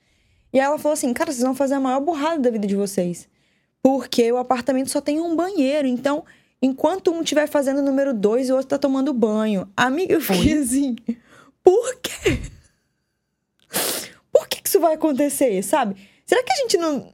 E 0.53 0.59
ela 0.59 0.77
falou 0.77 0.93
assim, 0.93 1.11
cara, 1.13 1.31
vocês 1.31 1.43
vão 1.43 1.55
fazer 1.55 1.75
a 1.75 1.79
maior 1.79 1.99
burrada 1.99 2.39
da 2.39 2.51
vida 2.51 2.67
de 2.67 2.75
vocês. 2.75 3.27
Porque 3.81 4.31
o 4.31 4.37
apartamento 4.37 4.91
só 4.91 5.01
tem 5.01 5.19
um 5.19 5.35
banheiro. 5.35 5.87
Então, 5.87 6.23
enquanto 6.61 7.11
um 7.11 7.21
estiver 7.21 7.47
fazendo 7.47 7.79
o 7.79 7.83
número 7.83 8.13
dois, 8.13 8.49
o 8.49 8.53
outro 8.53 8.69
tá 8.69 8.77
tomando 8.77 9.11
banho. 9.13 9.67
Amiga, 9.75 10.13
eu 10.13 10.21
fiquei 10.21 10.59
assim, 10.59 10.95
por 11.63 11.95
quê? 11.95 12.39
Por 14.31 14.47
que 14.47 14.61
que 14.61 14.69
isso 14.69 14.79
vai 14.79 14.93
acontecer, 14.93 15.63
sabe? 15.63 15.95
Será 16.25 16.43
que 16.43 16.51
a 16.51 16.55
gente 16.57 16.77
não, 16.77 17.11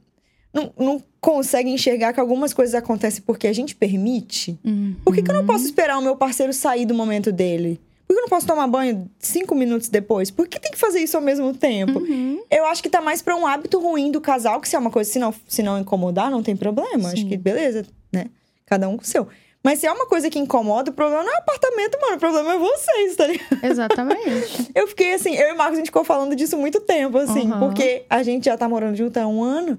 não, 0.52 0.72
não 0.76 1.02
consegue 1.20 1.70
enxergar 1.70 2.12
que 2.12 2.20
algumas 2.20 2.52
coisas 2.52 2.74
acontecem 2.74 3.22
porque 3.26 3.46
a 3.46 3.52
gente 3.52 3.74
permite? 3.74 4.58
Uhum. 4.64 4.94
Por 5.04 5.14
que, 5.14 5.22
que 5.22 5.30
eu 5.30 5.34
não 5.34 5.46
posso 5.46 5.64
esperar 5.64 5.98
o 5.98 6.02
meu 6.02 6.16
parceiro 6.16 6.52
sair 6.52 6.86
do 6.86 6.94
momento 6.94 7.32
dele? 7.32 7.80
Por 8.06 8.14
que 8.14 8.20
eu 8.20 8.22
não 8.22 8.28
posso 8.28 8.46
tomar 8.46 8.66
banho 8.66 9.08
cinco 9.18 9.54
minutos 9.54 9.88
depois? 9.88 10.30
Por 10.30 10.48
que 10.48 10.58
tem 10.58 10.70
que 10.70 10.78
fazer 10.78 11.00
isso 11.00 11.16
ao 11.16 11.22
mesmo 11.22 11.52
tempo? 11.52 11.98
Uhum. 11.98 12.42
Eu 12.50 12.64
acho 12.66 12.82
que 12.82 12.88
tá 12.88 13.02
mais 13.02 13.20
pra 13.20 13.36
um 13.36 13.46
hábito 13.46 13.78
ruim 13.78 14.10
do 14.10 14.20
casal, 14.20 14.60
que 14.60 14.68
se 14.68 14.74
é 14.74 14.78
uma 14.78 14.90
coisa, 14.90 15.10
se 15.10 15.18
não, 15.18 15.34
se 15.46 15.62
não 15.62 15.78
incomodar, 15.78 16.30
não 16.30 16.42
tem 16.42 16.56
problema. 16.56 17.08
Acho 17.08 17.22
Sim. 17.22 17.28
que 17.28 17.36
beleza, 17.36 17.84
né? 18.10 18.26
Cada 18.64 18.88
um 18.88 18.96
com 18.96 19.02
o 19.02 19.06
seu. 19.06 19.28
Mas 19.62 19.80
se 19.80 19.86
é 19.86 19.92
uma 19.92 20.06
coisa 20.06 20.30
que 20.30 20.38
incomoda, 20.38 20.90
o 20.90 20.94
problema 20.94 21.22
não 21.22 21.30
é 21.30 21.34
o 21.34 21.38
apartamento, 21.38 22.00
mano. 22.00 22.16
O 22.16 22.18
problema 22.18 22.54
é 22.54 22.58
vocês, 22.58 23.16
tá 23.16 23.26
ligado? 23.26 23.58
Exatamente. 23.62 24.70
Eu 24.74 24.86
fiquei 24.86 25.12
assim, 25.12 25.34
eu 25.34 25.48
e 25.48 25.52
o 25.52 25.56
Marcos, 25.56 25.74
a 25.74 25.80
gente 25.80 25.86
ficou 25.86 26.04
falando 26.04 26.34
disso 26.34 26.56
muito 26.56 26.80
tempo, 26.80 27.18
assim. 27.18 27.50
Uhum. 27.50 27.58
Porque 27.58 28.04
a 28.08 28.22
gente 28.22 28.44
já 28.44 28.56
tá 28.56 28.68
morando 28.68 28.96
junto 28.96 29.16
há 29.18 29.26
um 29.26 29.42
ano 29.42 29.78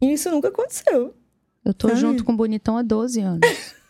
e 0.00 0.12
isso 0.12 0.30
nunca 0.30 0.48
aconteceu. 0.48 1.14
Eu 1.64 1.74
tô 1.74 1.88
Sabe? 1.88 2.00
junto 2.00 2.24
com 2.24 2.32
o 2.32 2.36
Bonitão 2.36 2.76
há 2.76 2.82
12 2.82 3.20
anos. 3.20 3.40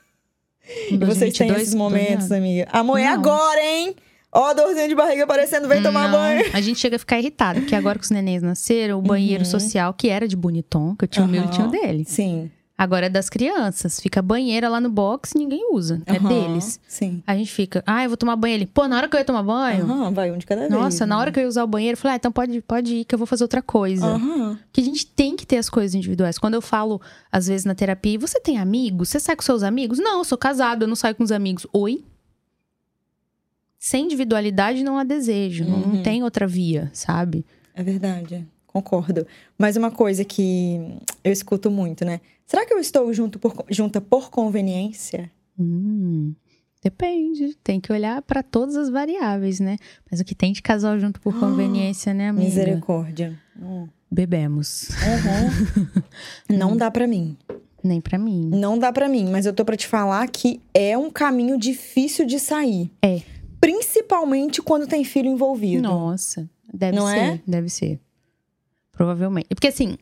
E 0.88 0.97
vocês 0.99 1.37
têm 1.37 1.49
esses 1.49 1.75
12 1.75 1.76
momentos, 1.76 2.31
amiga. 2.31 2.69
Amor, 2.71 2.99
é 2.99 3.07
agora, 3.07 3.61
hein? 3.61 3.97
Ó, 4.31 4.45
a 4.50 4.52
dorzinha 4.52 4.87
de 4.87 4.95
barriga 4.95 5.25
aparecendo, 5.25 5.67
vem 5.67 5.83
tomar 5.83 6.09
Não, 6.09 6.17
banho. 6.17 6.45
A 6.52 6.61
gente 6.61 6.79
chega 6.79 6.95
a 6.95 6.99
ficar 6.99 7.19
irritado, 7.19 7.59
porque 7.61 7.75
agora 7.75 7.99
que 7.99 8.05
os 8.05 8.11
nenéns 8.11 8.40
nasceram, 8.40 8.97
o 9.00 9.02
banheiro 9.02 9.43
Uhum. 9.43 9.50
social, 9.50 9.93
que 9.93 10.09
era 10.09 10.29
de 10.29 10.37
Boniton, 10.37 10.95
que 10.95 11.05
eu 11.07 11.09
tinha 11.09 11.26
o 11.26 11.29
meu 11.29 11.43
e 11.45 11.49
tinha 11.49 11.67
o 11.67 11.71
dele. 11.73 12.05
Sim. 12.07 12.49
Agora 12.82 13.04
é 13.04 13.08
das 13.10 13.28
crianças. 13.28 14.00
Fica 14.00 14.20
a 14.20 14.22
banheira 14.22 14.66
lá 14.66 14.80
no 14.80 14.88
box, 14.88 15.34
ninguém 15.37 15.68
usa. 15.75 16.00
É 16.06 16.18
deles. 16.18 16.80
Sim. 16.88 17.22
A 17.26 17.37
gente 17.37 17.52
fica, 17.52 17.84
ah, 17.87 18.02
eu 18.04 18.08
vou 18.08 18.16
tomar 18.16 18.37
banho 18.37 18.54
ali. 18.54 18.64
Pô, 18.64 18.88
na 18.88 18.96
hora 18.96 19.06
que 19.06 19.14
eu 19.14 19.18
ia 19.18 19.25
tomar 19.25 19.42
banho, 19.42 19.84
Aham, 19.84 20.10
vai 20.14 20.30
um 20.32 20.38
de 20.38 20.46
cada 20.46 20.62
vez. 20.62 20.72
nossa, 20.72 21.04
na 21.06 21.14
né? 21.16 21.20
hora 21.20 21.30
que 21.30 21.38
eu 21.38 21.42
ia 21.42 21.49
usar 21.49 21.62
o 21.62 21.66
banheiro, 21.66 21.92
eu 21.92 22.00
falei, 22.00 22.14
ah, 22.14 22.16
então 22.16 22.32
pode, 22.32 22.58
pode 22.62 22.94
ir 22.94 23.04
que 23.04 23.14
eu 23.14 23.18
vou 23.18 23.26
fazer 23.26 23.44
outra 23.44 23.60
coisa. 23.60 24.06
Aham. 24.06 24.58
Porque 24.64 24.80
a 24.80 24.84
gente 24.84 25.04
tem 25.06 25.37
que 25.37 25.44
ter 25.44 25.58
as 25.58 25.68
coisas 25.68 25.94
individuais. 25.94 26.38
Quando 26.38 26.54
eu 26.54 26.62
falo, 26.62 27.02
às 27.30 27.49
vezes, 27.49 27.66
na 27.66 27.75
terapia, 27.75 28.18
você 28.18 28.40
tem 28.40 28.56
amigos? 28.56 29.10
Você 29.10 29.20
sai 29.20 29.37
com 29.37 29.42
seus 29.42 29.62
amigos? 29.62 29.99
Não, 29.99 30.20
eu 30.20 30.25
sou 30.25 30.38
casado, 30.38 30.84
eu 30.84 30.88
não 30.88 30.96
saio 30.96 31.14
com 31.14 31.22
os 31.22 31.30
amigos. 31.32 31.66
Oi? 31.75 32.02
Sem 33.78 34.04
individualidade 34.06 34.82
não 34.82 34.99
há 34.99 35.04
desejo. 35.04 35.66
Não 35.66 35.82
Uhum. 35.82 36.02
tem 36.02 36.22
outra 36.22 36.46
via, 36.46 36.90
sabe? 36.94 37.44
É 37.75 37.82
verdade, 37.82 38.46
concordo. 38.73 39.27
Mas 39.59 39.77
uma 39.77 39.91
coisa 39.91 40.25
que 40.25 40.81
eu 41.25 41.33
escuto 41.33 41.71
muito, 41.71 42.05
né? 42.05 42.21
Será 42.47 42.65
que 42.65 42.73
eu 42.73 42.79
estou 42.79 43.12
junto 43.12 43.39
por, 43.39 43.65
junta 43.69 44.00
por 44.00 44.31
conveniência? 44.31 45.31
Hum, 45.59 46.35
depende. 46.83 47.57
Tem 47.62 47.81
que 47.81 47.93
olhar 47.93 48.23
pra 48.23 48.43
todas 48.43 48.77
as 48.77 48.89
variáveis, 48.89 49.61
né? 49.61 49.77
Mas 50.11 50.21
o 50.21 50.25
que 50.25 50.35
tem 50.35 50.53
de 50.53 50.62
casal 50.62 50.99
junto 50.99 51.21
por 51.21 51.35
conveniência, 51.39 52.15
né, 52.15 52.29
amiga? 52.29 52.45
Misericórdia. 52.47 53.39
Hum. 53.61 53.89
Bebemos. 54.11 54.89
Uhum. 54.89 55.87
Não 56.57 56.77
dá 56.77 56.91
pra 56.91 57.07
mim. 57.07 57.37
Nem 57.83 58.00
pra 58.00 58.19
mim. 58.19 58.50
Não 58.53 58.79
dá 58.79 58.93
pra 58.93 59.09
mim, 59.09 59.29
mas 59.31 59.47
eu 59.47 59.53
tô 59.53 59.65
pra 59.65 59.77
te 59.77 59.87
falar 59.87 60.29
que 60.29 60.61
é 60.75 60.99
um 60.99 61.11
caminho 61.11 61.57
difícil 61.59 62.27
de 62.27 62.39
sair. 62.39 62.91
É. 63.03 63.23
Principalmente 63.61 64.61
quando 64.61 64.87
tem 64.87 65.05
filho 65.05 65.29
envolvido. 65.29 65.83
Nossa, 65.83 66.49
deve 66.73 66.97
Não 66.97 67.07
ser, 67.07 67.19
é? 67.19 67.41
deve 67.47 67.69
ser. 67.69 68.00
Provavelmente. 69.00 69.47
Porque 69.49 69.69
assim, 69.69 69.97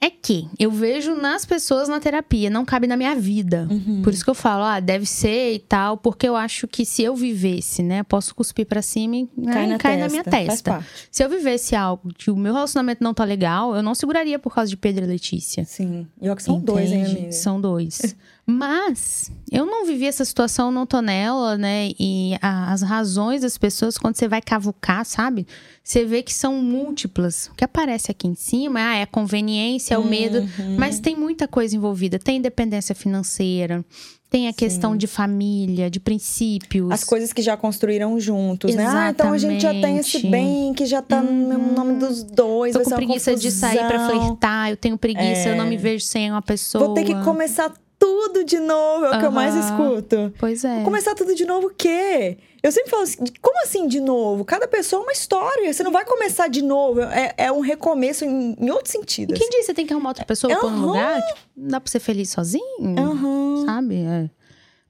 é 0.00 0.10
que 0.10 0.48
eu 0.58 0.68
vejo 0.68 1.14
nas 1.14 1.46
pessoas 1.46 1.88
na 1.88 2.00
terapia, 2.00 2.50
não 2.50 2.64
cabe 2.64 2.88
na 2.88 2.96
minha 2.96 3.14
vida. 3.14 3.68
Uhum. 3.70 4.02
Por 4.02 4.12
isso 4.12 4.24
que 4.24 4.30
eu 4.30 4.34
falo, 4.34 4.64
ah, 4.64 4.80
deve 4.80 5.06
ser 5.06 5.52
e 5.54 5.60
tal, 5.60 5.96
porque 5.96 6.26
eu 6.26 6.34
acho 6.34 6.66
que 6.66 6.84
se 6.84 7.04
eu 7.04 7.14
vivesse, 7.14 7.84
né, 7.84 8.02
posso 8.02 8.34
cuspir 8.34 8.66
pra 8.66 8.82
cima 8.82 9.14
e 9.14 9.28
né, 9.36 9.52
Cai 9.52 9.66
na 9.68 9.78
cai 9.78 9.92
testa. 9.92 10.06
na 10.06 10.08
minha 10.08 10.24
testa. 10.24 10.86
Se 11.08 11.22
eu 11.22 11.28
vivesse 11.30 11.76
algo 11.76 12.08
que 12.18 12.32
o 12.32 12.36
meu 12.36 12.52
relacionamento 12.52 13.04
não 13.04 13.14
tá 13.14 13.22
legal, 13.22 13.76
eu 13.76 13.82
não 13.82 13.94
seguraria 13.94 14.36
por 14.38 14.52
causa 14.52 14.68
de 14.68 14.76
Pedro 14.76 15.04
e 15.04 15.06
Letícia. 15.06 15.64
Sim. 15.64 16.08
E 16.20 16.28
ó 16.28 16.34
que 16.34 16.42
são 16.42 16.58
dois, 16.58 16.90
hein, 16.90 17.02
Entende? 17.02 17.16
amiga? 17.18 17.32
São 17.32 17.60
dois. 17.60 18.16
Mas 18.46 19.30
eu 19.50 19.64
não 19.64 19.86
vivi 19.86 20.06
essa 20.06 20.24
situação, 20.24 20.70
não 20.72 20.84
tô 20.86 21.00
nela, 21.00 21.56
né? 21.56 21.90
E 21.98 22.34
a- 22.42 22.72
as 22.72 22.82
razões 22.82 23.42
das 23.42 23.56
pessoas, 23.56 23.96
quando 23.96 24.16
você 24.16 24.26
vai 24.26 24.40
cavucar, 24.42 25.04
sabe? 25.04 25.46
Você 25.84 26.04
vê 26.04 26.22
que 26.22 26.32
são 26.34 26.56
múltiplas. 26.60 27.48
O 27.52 27.54
que 27.54 27.64
aparece 27.64 28.10
aqui 28.10 28.26
em 28.26 28.34
cima 28.34 28.80
ah, 28.80 28.96
é 28.96 29.02
a 29.02 29.06
conveniência, 29.06 29.94
é 29.94 29.98
o 29.98 30.04
medo. 30.04 30.38
Uhum. 30.58 30.76
Mas 30.78 31.00
tem 31.00 31.16
muita 31.16 31.46
coisa 31.46 31.76
envolvida. 31.76 32.18
Tem 32.18 32.38
independência 32.38 32.94
financeira, 32.94 33.84
tem 34.28 34.46
a 34.48 34.52
questão 34.52 34.96
de 34.96 35.06
família, 35.06 35.90
de 35.90 35.98
princípios. 35.98 36.90
As 36.90 37.02
coisas 37.04 37.32
que 37.32 37.42
já 37.42 37.56
construíram 37.56 38.18
juntos, 38.20 38.74
né? 38.74 38.86
Ah, 38.86 39.10
então 39.10 39.32
a 39.32 39.38
gente 39.38 39.62
já 39.62 39.70
tem 39.70 39.96
esse 39.98 40.18
Exatamente. 40.18 40.30
bem 40.30 40.74
que 40.74 40.86
já 40.86 41.02
tá 41.02 41.20
no 41.22 41.72
nome 41.72 41.94
dos 41.98 42.22
dois. 42.22 42.72
Tô 42.72 42.82
com 42.82 42.90
preguiça 42.90 43.34
de 43.34 43.50
sair 43.50 43.86
pra 43.86 44.08
flertar, 44.08 44.70
eu 44.70 44.76
tenho 44.76 44.96
preguiça, 44.96 45.48
eu 45.50 45.56
não 45.56 45.66
me 45.66 45.76
vejo 45.76 46.04
sem 46.04 46.30
uma 46.30 46.42
pessoa. 46.42 46.84
Vou 46.86 46.94
ter 46.94 47.04
que 47.04 47.14
começar 47.24 47.72
tudo 48.20 48.44
de 48.44 48.58
novo, 48.58 49.06
é 49.06 49.16
o 49.16 49.20
que 49.20 49.26
eu 49.26 49.32
mais 49.32 49.54
escuto. 49.54 50.32
Pois 50.38 50.64
é. 50.64 50.82
Começar 50.82 51.14
tudo 51.14 51.34
de 51.34 51.44
novo 51.44 51.68
o 51.68 51.70
quê? 51.74 52.38
Eu 52.62 52.70
sempre 52.70 52.90
falo 52.90 53.02
assim, 53.02 53.18
como 53.40 53.62
assim 53.62 53.88
de 53.88 54.00
novo? 54.00 54.44
Cada 54.44 54.68
pessoa 54.68 55.00
é 55.00 55.02
uma 55.04 55.12
história. 55.12 55.72
Você 55.72 55.82
não 55.82 55.90
vai 55.90 56.04
começar 56.04 56.48
de 56.48 56.62
novo. 56.62 57.00
É, 57.00 57.34
é 57.36 57.52
um 57.52 57.60
recomeço 57.60 58.24
em, 58.24 58.54
em 58.58 58.70
outros 58.70 58.92
sentidos. 58.92 59.38
Quem 59.38 59.48
disse 59.48 59.60
que 59.60 59.66
você 59.66 59.74
tem 59.74 59.86
que 59.86 59.92
arrumar 59.92 60.10
outra 60.10 60.24
pessoa 60.24 60.52
pra 60.52 60.60
pôr 60.60 60.70
no 60.70 60.76
Aham. 60.78 60.86
lugar? 60.86 61.22
Tipo, 61.22 61.38
não 61.56 61.68
dá 61.68 61.80
pra 61.80 61.90
ser 61.90 62.00
feliz 62.00 62.30
sozinho? 62.30 62.98
Aham. 62.98 63.64
Sabe? 63.64 64.02
É. 64.02 64.30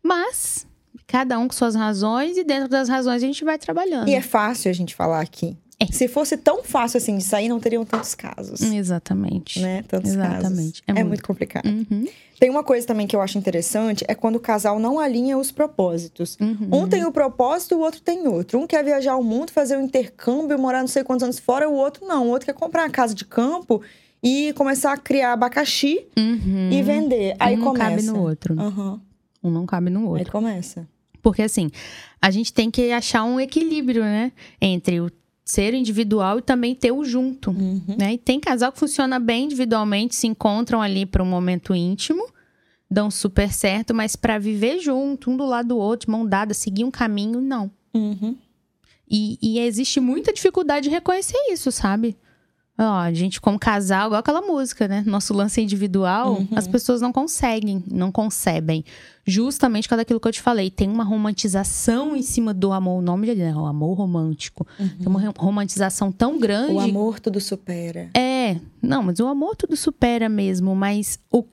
Mas, 0.03 0.67
cada 1.07 1.39
um 1.39 1.47
com 1.47 1.55
suas 1.55 1.75
razões 1.75 2.37
e 2.37 2.43
dentro 2.45 2.69
das 2.69 2.89
razões 2.89 3.23
a 3.23 3.27
gente 3.27 3.45
vai 3.45 3.59
trabalhando. 3.59 4.09
E 4.09 4.15
é 4.15 4.23
fácil 4.23 4.71
a 4.71 4.75
gente 4.75 4.95
falar 4.95 5.21
aqui. 5.21 5.57
É. 5.81 5.87
Se 5.87 6.07
fosse 6.09 6.37
tão 6.37 6.63
fácil 6.63 6.99
assim 6.99 7.17
de 7.17 7.25
sair, 7.25 7.49
não 7.49 7.59
teriam 7.59 7.85
tantos 7.87 8.15
casos. 8.15 8.61
Exatamente. 8.61 9.59
Né? 9.61 9.83
Tantos 9.89 10.11
Exatamente. 10.11 10.83
casos. 10.83 10.83
É 10.87 10.91
É, 10.91 10.95
muito. 10.95 11.09
muito 11.09 11.23
complicado. 11.25 11.67
Uhum, 11.67 12.07
Tem 12.39 12.51
uma 12.51 12.63
coisa 12.63 12.87
também 12.87 13.07
que 13.07 13.17
eu 13.17 13.21
acho 13.23 13.39
interessante, 13.39 14.05
é 14.07 14.15
quando 14.15 14.37
o 14.37 14.41
casal 14.41 14.79
não 14.79 14.99
alinha 14.99 15.37
os 15.39 15.51
propósitos. 15.51 16.37
uhum. 16.41 16.69
Um 16.71 16.89
tem 16.89 17.05
o 17.05 17.11
propósito, 17.13 17.77
o 17.77 17.81
outro 17.81 18.01
tem 18.03 18.27
outro. 18.29 18.59
Um 18.59 18.67
quer 18.67 18.85
viajar 18.85 19.17
o 19.17 19.25
mundo, 19.25 19.51
fazer 19.53 19.77
um 19.79 19.83
intercâmbio, 19.83 20.59
morar 20.59 20.81
não 20.81 20.89
sei 20.89 21.03
quantos 21.03 21.23
anos 21.25 21.39
fora, 21.39 21.69
o 21.69 21.75
outro 21.75 22.07
não. 22.07 22.27
O 22.27 22.31
outro 22.31 22.47
quer 22.47 22.55
comprar 22.55 22.83
uma 22.85 22.91
casa 22.91 23.15
de 23.15 23.25
campo 23.25 23.81
e 24.23 24.53
começar 24.55 24.93
a 24.93 24.97
criar 24.99 25.33
abacaxi 25.33 26.07
Uhum. 26.19 26.71
e 26.71 26.83
vender. 26.83 27.35
Aí 27.39 27.55
um 27.57 27.59
não 27.59 27.67
começa. 27.73 27.91
cabe 27.91 28.03
no 28.03 28.21
outro. 28.21 28.55
Um 29.43 29.51
não 29.51 29.65
cabe 29.65 29.89
no 29.91 30.01
Aí 30.01 30.07
outro. 30.21 30.33
começa. 30.33 30.87
Porque 31.23 31.43
assim, 31.43 31.71
a 32.21 32.31
gente 32.31 32.53
tem 32.53 32.71
que 32.71 32.91
achar 32.93 33.25
um 33.25 33.39
equilíbrio, 33.39 34.03
né? 34.03 34.33
Entre 34.61 35.01
o 35.01 35.11
ser 35.51 35.75
individual 35.75 36.39
e 36.39 36.43
também 36.43 36.75
ter 36.75 36.93
o 36.93 37.05
junto. 37.05 37.51
Uhum. 37.51 37.97
né? 37.99 38.15
E 38.15 38.19
tem 38.19 38.39
casal 38.39 38.71
que 38.71 38.79
funciona 38.79 39.19
bem 39.19 39.45
individualmente, 39.45 40.15
se 40.15 40.27
encontram 40.27 40.81
ali 40.81 41.05
para 41.05 41.23
um 41.23 41.27
momento 41.27 41.75
íntimo, 41.75 42.25
dão 42.91 43.11
super 43.11 43.53
certo, 43.53 43.95
mas 43.95 44.15
para 44.15 44.39
viver 44.39 44.79
junto, 44.79 45.31
um 45.31 45.37
do 45.37 45.45
lado 45.45 45.69
do 45.69 45.77
outro, 45.77 46.11
mão 46.11 46.27
dada, 46.27 46.55
seguir 46.55 46.85
um 46.85 46.91
caminho, 46.91 47.41
não. 47.41 47.71
Uhum. 47.93 48.37
E, 49.09 49.39
e 49.43 49.59
existe 49.59 49.99
muita 49.99 50.33
dificuldade 50.33 50.89
de 50.89 50.95
reconhecer 50.95 51.37
isso, 51.51 51.73
sabe? 51.73 52.17
Ó, 52.83 52.95
a 52.99 53.13
gente 53.13 53.41
como 53.43 53.59
casal, 53.59 54.07
igual 54.07 54.21
aquela 54.21 54.41
música, 54.41 54.89
né? 54.89 55.03
Nosso 55.07 55.35
lance 55.35 55.61
individual, 55.61 56.33
Uhum. 56.39 56.49
as 56.57 56.67
pessoas 56.67 57.03
não 57.03 57.13
conseguem, 57.13 57.85
não 57.91 58.11
concebem. 58.11 58.83
Justamente 59.27 59.85
por 59.85 59.91
causa 59.91 60.01
daquilo 60.01 60.19
que 60.19 60.27
eu 60.27 60.33
te 60.33 60.41
falei. 60.41 60.71
Tem 60.71 60.89
uma 60.89 61.05
romantização 61.05 62.17
em 62.17 62.23
cima 62.23 62.55
do 62.55 62.73
amor. 62.73 62.99
O 62.99 63.03
nome 63.03 63.27
dele 63.27 63.43
é 63.43 63.55
o 63.55 63.67
amor 63.67 63.95
romântico. 63.99 64.67
Tem 64.79 65.07
uma 65.07 65.21
rom- 65.21 65.33
romantização 65.39 66.11
tão 66.11 66.39
grande 66.39 66.73
O 66.73 66.81
amor 66.81 67.21
tudo 67.21 67.39
supera. 67.41 68.09
é, 68.15 68.57
não, 68.81 69.03
mas 69.03 69.21
o 69.21 69.27
amor 69.27 69.55
tudo 69.57 69.77
supera 69.77 70.29
mesmo, 70.29 70.75
mas 70.75 71.19
o 71.31 71.45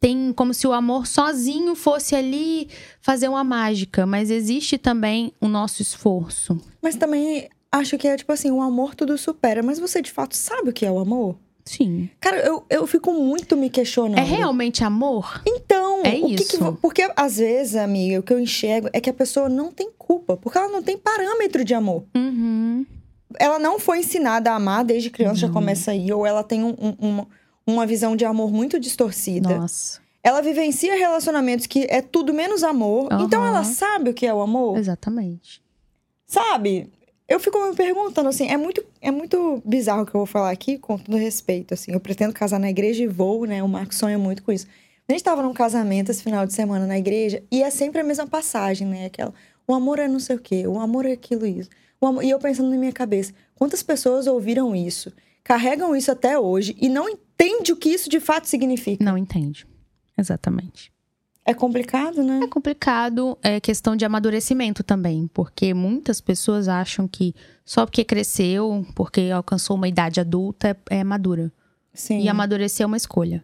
tem 0.00 0.32
como 0.32 0.52
se 0.52 0.66
o 0.66 0.72
amor 0.72 1.06
sozinho 1.06 1.76
fosse 1.76 2.16
ali 2.16 2.68
fazer 3.00 3.28
uma 3.28 3.44
mágica, 3.44 4.04
mas 4.04 4.30
existe 4.30 4.76
também 4.76 5.32
o 5.40 5.46
nosso 5.46 5.80
esforço. 5.80 6.60
Mas 6.82 6.96
também 6.96 7.48
acho 7.72 7.96
que 7.98 8.06
é 8.06 8.16
tipo 8.16 8.30
assim, 8.32 8.50
o 8.50 8.60
amor 8.62 8.94
tudo 8.94 9.16
supera. 9.18 9.62
Mas 9.62 9.78
você 9.80 10.00
de 10.02 10.12
fato 10.12 10.36
sabe 10.36 10.70
o 10.70 10.72
que 10.72 10.84
é 10.86 10.90
o 10.92 10.98
amor? 10.98 11.36
Sim. 11.64 12.10
Cara, 12.20 12.38
eu, 12.38 12.64
eu 12.68 12.86
fico 12.88 13.12
muito 13.12 13.56
me 13.56 13.70
questionando. 13.70 14.18
É 14.18 14.22
realmente 14.24 14.82
amor? 14.84 15.40
Então, 15.46 16.02
É 16.04 16.16
o 16.16 16.26
que 16.26 16.34
que 16.44 16.56
isso. 16.56 16.78
porque 16.82 17.08
às 17.16 17.36
vezes, 17.38 17.76
amiga, 17.76 18.18
o 18.18 18.22
que 18.22 18.32
eu 18.32 18.40
enxergo 18.40 18.88
é 18.92 19.00
que 19.00 19.08
a 19.08 19.14
pessoa 19.14 19.48
não 19.48 19.70
tem 19.70 19.88
culpa, 19.96 20.36
porque 20.36 20.58
ela 20.58 20.68
não 20.68 20.82
tem 20.82 20.98
parâmetro 20.98 21.64
de 21.64 21.72
amor. 21.72 22.04
Uhum. 22.16 22.84
Ela 23.38 23.58
não 23.60 23.78
foi 23.78 24.00
ensinada 24.00 24.50
a 24.50 24.56
amar 24.56 24.84
desde 24.84 25.08
criança, 25.08 25.36
já 25.42 25.48
começa 25.48 25.92
aí, 25.92 26.12
ou 26.12 26.26
ela 26.26 26.42
tem 26.42 26.64
um- 26.64 26.74
um- 26.78 26.96
uma, 26.98 27.28
uma 27.64 27.86
visão 27.86 28.16
de 28.16 28.24
amor 28.24 28.52
muito 28.52 28.78
distorcida. 28.80 29.56
Nossa, 29.58 30.00
Ela 30.24 30.40
vivencia 30.42 30.96
relacionamentos 30.96 31.66
que 31.66 31.86
é 31.88 32.02
tudo 32.02 32.34
menos 32.34 32.62
amor, 32.64 33.06
Aham. 33.12 33.24
então 33.24 33.46
ela 33.46 33.62
sabe 33.64 34.10
o 34.10 34.14
que 34.14 34.26
é 34.26 34.34
o 34.34 34.40
amor, 34.40 34.76
exatamente. 34.78 35.62
sabe? 36.26 36.90
Eu 37.32 37.40
fico 37.40 37.58
me 37.68 37.74
perguntando 37.74 38.28
assim, 38.28 38.46
é 38.48 38.56
muito, 38.56 38.84
é 39.00 39.10
muito 39.10 39.62
bizarro 39.64 40.02
o 40.02 40.06
que 40.06 40.14
eu 40.14 40.20
vou 40.20 40.26
falar 40.26 40.50
aqui, 40.50 40.76
com 40.78 40.98
todo 40.98 41.16
respeito, 41.16 41.72
assim. 41.74 41.92
Eu 41.92 42.00
pretendo 42.00 42.32
casar 42.32 42.58
na 42.60 42.68
igreja 42.68 43.02
e 43.02 43.06
vou, 43.06 43.44
né? 43.46 43.62
O 43.62 43.68
Marco 43.68 43.94
sonha 43.94 44.18
muito 44.18 44.42
com 44.42 44.52
isso. 44.52 44.66
A 45.08 45.12
gente 45.12 45.24
tava 45.24 45.42
num 45.42 45.52
casamento 45.52 46.10
esse 46.10 46.22
final 46.22 46.46
de 46.46 46.52
semana 46.52 46.86
na 46.86 46.98
igreja 46.98 47.42
e 47.50 47.62
é 47.62 47.70
sempre 47.70 48.00
a 48.00 48.04
mesma 48.04 48.26
passagem, 48.26 48.86
né? 48.86 49.06
Aquela, 49.06 49.32
o 49.66 49.74
amor 49.74 49.98
é 49.98 50.06
não 50.08 50.20
sei 50.20 50.36
o 50.36 50.38
quê, 50.38 50.66
o 50.66 50.78
amor 50.78 51.06
é 51.06 51.12
aquilo 51.12 51.46
isso. 51.46 51.68
Amor- 52.00 52.22
E 52.24 52.30
eu 52.30 52.38
pensando 52.38 52.68
na 52.70 52.76
minha 52.76 52.92
cabeça, 52.92 53.32
quantas 53.54 53.82
pessoas 53.82 54.26
ouviram 54.26 54.74
isso, 54.76 55.12
carregam 55.42 55.94
isso 55.96 56.10
até 56.12 56.38
hoje 56.38 56.76
e 56.80 56.88
não 56.88 57.08
entendem 57.08 57.72
o 57.72 57.76
que 57.76 57.88
isso 57.88 58.08
de 58.10 58.20
fato 58.20 58.46
significa? 58.48 59.02
Não 59.04 59.16
entende. 59.16 59.66
Exatamente. 60.18 60.91
É 61.44 61.52
complicado, 61.52 62.22
né? 62.22 62.40
É 62.44 62.46
complicado, 62.46 63.36
é 63.42 63.58
questão 63.58 63.96
de 63.96 64.04
amadurecimento 64.04 64.84
também, 64.84 65.28
porque 65.34 65.74
muitas 65.74 66.20
pessoas 66.20 66.68
acham 66.68 67.08
que 67.08 67.34
só 67.64 67.84
porque 67.84 68.04
cresceu, 68.04 68.86
porque 68.94 69.30
alcançou 69.34 69.76
uma 69.76 69.88
idade 69.88 70.20
adulta, 70.20 70.68
é, 70.90 70.98
é 70.98 71.04
madura. 71.04 71.52
Sim. 71.92 72.20
E 72.20 72.28
amadurecer 72.28 72.84
é 72.84 72.86
uma 72.86 72.96
escolha. 72.96 73.42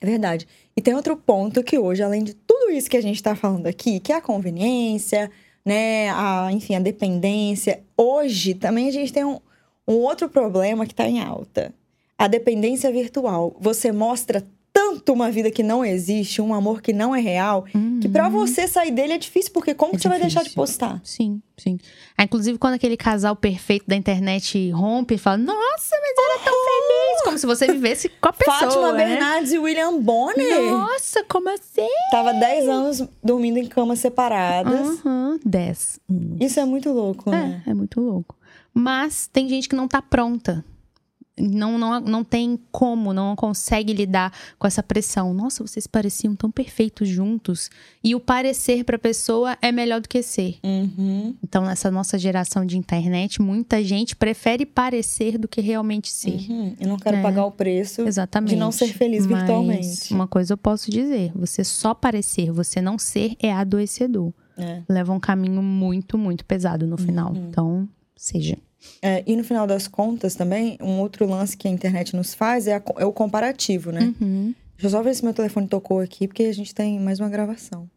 É 0.00 0.06
verdade. 0.06 0.48
E 0.76 0.80
tem 0.80 0.94
outro 0.94 1.16
ponto 1.16 1.62
que 1.62 1.78
hoje, 1.78 2.02
além 2.02 2.24
de 2.24 2.34
tudo 2.34 2.70
isso 2.70 2.90
que 2.90 2.96
a 2.96 3.02
gente 3.02 3.22
tá 3.22 3.36
falando 3.36 3.66
aqui, 3.66 4.00
que 4.00 4.12
é 4.12 4.16
a 4.16 4.22
conveniência, 4.22 5.30
né, 5.64 6.10
a, 6.10 6.48
enfim, 6.50 6.74
a 6.74 6.80
dependência. 6.80 7.82
Hoje 7.96 8.54
também 8.54 8.88
a 8.88 8.92
gente 8.92 9.12
tem 9.12 9.24
um, 9.24 9.38
um 9.86 9.94
outro 9.94 10.28
problema 10.28 10.86
que 10.86 10.94
tá 10.94 11.06
em 11.06 11.20
alta. 11.20 11.74
A 12.18 12.26
dependência 12.26 12.90
virtual. 12.92 13.56
Você 13.60 13.92
mostra 13.92 14.44
tanto 14.92 15.12
uma 15.12 15.30
vida 15.30 15.50
que 15.50 15.62
não 15.62 15.84
existe, 15.84 16.40
um 16.42 16.52
amor 16.52 16.80
que 16.82 16.92
não 16.92 17.14
é 17.14 17.20
real, 17.20 17.64
Uhum. 17.74 17.98
que 18.00 18.08
pra 18.08 18.28
você 18.28 18.66
sair 18.68 18.90
dele 18.90 19.14
é 19.14 19.18
difícil, 19.18 19.52
porque 19.52 19.74
como 19.74 19.92
É 19.92 19.96
que 19.96 20.02
você 20.02 20.08
vai 20.08 20.20
deixar 20.20 20.42
de 20.44 20.50
postar? 20.50 21.00
Sim, 21.04 21.40
sim. 21.56 21.78
Ah, 22.16 22.24
inclusive, 22.24 22.58
quando 22.58 22.74
aquele 22.74 22.96
casal 22.96 23.34
perfeito 23.34 23.84
da 23.86 23.96
internet 23.96 24.70
rompe 24.70 25.14
e 25.14 25.18
fala, 25.18 25.38
nossa, 25.38 25.96
mas 26.00 26.24
era 26.30 26.44
tão 26.44 26.54
feliz. 26.64 27.22
Como 27.24 27.38
se 27.38 27.46
você 27.46 27.66
vivesse 27.72 28.08
com 28.08 28.28
a 28.28 28.32
pessoa. 28.34 28.56
Fátima 28.58 28.92
né? 28.92 29.04
Bernardes 29.06 29.52
e 29.52 29.58
William 29.58 29.98
Bonner. 30.00 30.70
Nossa, 30.72 31.24
como 31.24 31.48
assim? 31.48 31.88
Tava 32.10 32.32
10 32.34 32.68
anos 32.68 33.02
dormindo 33.22 33.58
em 33.58 33.66
camas 33.66 33.98
separadas. 34.00 34.98
Aham, 35.04 35.38
10 35.44 36.00
anos. 36.10 36.36
Isso 36.40 36.60
é 36.60 36.64
muito 36.64 36.90
louco, 36.92 37.30
né? 37.30 37.62
É, 37.66 37.70
é 37.70 37.74
muito 37.74 38.00
louco. 38.00 38.36
Mas 38.72 39.28
tem 39.32 39.48
gente 39.48 39.68
que 39.68 39.76
não 39.76 39.86
tá 39.88 40.02
pronta. 40.02 40.64
Não, 41.36 41.76
não, 41.76 41.98
não 42.00 42.22
tem 42.22 42.56
como, 42.70 43.12
não 43.12 43.34
consegue 43.34 43.92
lidar 43.92 44.32
com 44.56 44.68
essa 44.68 44.84
pressão. 44.84 45.34
Nossa, 45.34 45.66
vocês 45.66 45.84
pareciam 45.84 46.36
tão 46.36 46.48
perfeitos 46.48 47.08
juntos. 47.08 47.70
E 48.04 48.14
o 48.14 48.20
parecer 48.20 48.84
pra 48.84 48.96
pessoa 48.98 49.58
é 49.60 49.72
melhor 49.72 50.00
do 50.00 50.08
que 50.08 50.22
ser. 50.22 50.58
Uhum, 50.62 51.34
Então, 51.42 51.64
nessa 51.64 51.90
nossa 51.90 52.16
geração 52.18 52.64
de 52.64 52.78
internet, 52.78 53.42
muita 53.42 53.82
gente 53.82 54.14
prefere 54.14 54.64
parecer 54.64 55.36
do 55.36 55.48
que 55.48 55.60
realmente 55.60 56.08
ser. 56.12 56.38
uhum. 56.48 56.76
Eu 56.78 56.86
não 56.88 56.96
quero 56.98 57.16
É. 57.16 57.22
pagar 57.22 57.44
o 57.46 57.50
preço. 57.50 58.02
Exatamente. 58.02 58.50
De 58.50 58.56
não 58.56 58.70
ser 58.70 58.88
feliz 58.88 59.26
Mas 59.26 59.38
virtualmente. 59.38 60.14
Uma 60.14 60.28
coisa 60.28 60.52
eu 60.52 60.58
posso 60.58 60.88
dizer: 60.88 61.32
você 61.34 61.64
só 61.64 61.94
parecer, 61.94 62.52
você 62.52 62.80
não 62.80 62.96
ser 62.96 63.34
é 63.40 63.52
adoecedor. 63.52 64.32
É. 64.56 64.82
Leva 64.88 65.12
um 65.12 65.18
caminho 65.18 65.60
muito, 65.60 66.16
muito 66.16 66.44
pesado 66.44 66.86
no 66.86 66.96
final. 66.96 67.32
Uhum. 67.32 67.48
Então, 67.48 67.88
seja. 68.16 68.56
É, 69.02 69.22
e 69.26 69.36
no 69.36 69.44
final 69.44 69.66
das 69.66 69.86
contas 69.86 70.34
também, 70.34 70.78
um 70.80 71.00
outro 71.00 71.26
lance 71.26 71.56
que 71.56 71.68
a 71.68 71.70
internet 71.70 72.16
nos 72.16 72.32
faz 72.32 72.66
é, 72.66 72.76
a 72.76 72.82
é 72.98 73.04
o 73.04 73.12
comparativo, 73.12 73.92
né? 73.92 74.14
Uhum. 74.20 74.54
Deixa 74.76 74.86
eu 74.86 74.90
só 74.90 75.02
ver 75.02 75.14
se 75.14 75.24
meu 75.24 75.34
telefone 75.34 75.68
tocou 75.68 76.00
aqui, 76.00 76.26
porque 76.26 76.44
a 76.44 76.54
gente 76.54 76.74
tem 76.74 76.98
mais 76.98 77.20
uma 77.20 77.28
gravação. 77.28 77.88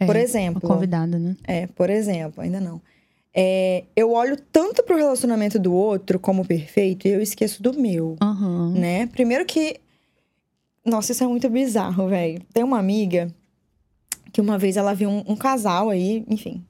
É, 0.00 0.06
por 0.06 0.16
exemplo, 0.16 0.60
convidada, 0.60 1.18
né? 1.18 1.36
é, 1.44 1.66
por 1.66 1.90
exemplo, 1.90 2.42
ainda 2.42 2.60
não. 2.60 2.80
É, 3.34 3.84
eu 3.94 4.12
olho 4.12 4.36
tanto 4.52 4.82
pro 4.82 4.96
relacionamento 4.96 5.58
do 5.58 5.72
outro 5.72 6.18
como 6.18 6.44
perfeito 6.44 7.06
e 7.06 7.12
eu 7.12 7.20
esqueço 7.20 7.62
do 7.62 7.72
meu. 7.72 8.16
Aham. 8.20 8.72
né? 8.72 9.06
Primeiro 9.06 9.44
que. 9.44 9.80
Nossa, 10.84 11.12
isso 11.12 11.22
é 11.22 11.26
muito 11.26 11.48
bizarro, 11.48 12.08
velho. 12.08 12.40
Tem 12.52 12.64
uma 12.64 12.78
amiga 12.78 13.32
que 14.32 14.40
uma 14.40 14.58
vez 14.58 14.76
ela 14.76 14.94
viu 14.94 15.10
um, 15.10 15.22
um 15.26 15.36
casal 15.36 15.90
aí, 15.90 16.24
enfim. 16.28 16.64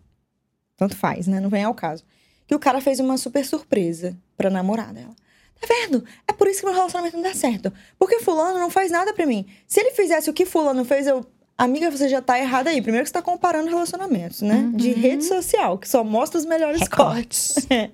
Tanto 0.76 0.96
faz, 0.96 1.26
né? 1.26 1.40
Não 1.40 1.48
vem 1.48 1.64
ao 1.64 1.75
caso. 1.75 2.04
Que 2.49 2.55
o 2.55 2.59
cara 2.59 2.81
fez 2.81 2.99
uma 2.99 3.17
super 3.17 3.45
surpresa 3.47 4.17
pra 4.37 4.50
namorada 4.50 4.95
dela. 4.95 5.14
Tá 5.61 5.67
vendo? 5.69 6.05
É 6.26 6.33
por 6.33 6.49
isso 6.49 6.61
que 6.61 6.67
meu 6.67 6.75
relacionamento 6.75 7.17
não 7.17 7.23
dá 7.25 7.35
certo. 7.35 7.73
Porque 7.99 8.19
fulano 8.21 8.59
não 8.59 8.71
faz 8.71 8.90
nada 8.90 9.12
pra 9.12 9.26
mim. 9.26 9.47
Se 9.67 9.78
ele 9.81 9.90
fizesse 9.93 10.28
o 10.31 10.33
que 10.33 10.45
fulano 10.47 10.85
fez, 10.85 11.07
eu. 11.07 11.25
Amiga, 11.57 11.90
você 11.90 12.09
já 12.09 12.23
tá 12.23 12.38
errada 12.38 12.71
aí. 12.71 12.81
Primeiro 12.81 13.05
que 13.05 13.09
você 13.11 13.14
tá 13.14 13.21
comparando 13.23 13.69
relacionamentos, 13.69 14.40
né? 14.43 14.71
De 14.75 14.90
Uhum. 14.90 14.95
rede 15.00 15.25
social, 15.25 15.76
que 15.76 15.88
só 15.88 16.02
mostra 16.05 16.38
os 16.38 16.45
melhores 16.47 16.81
Recortes. 16.81 17.52
cortes. 17.55 17.67
É. 17.71 17.90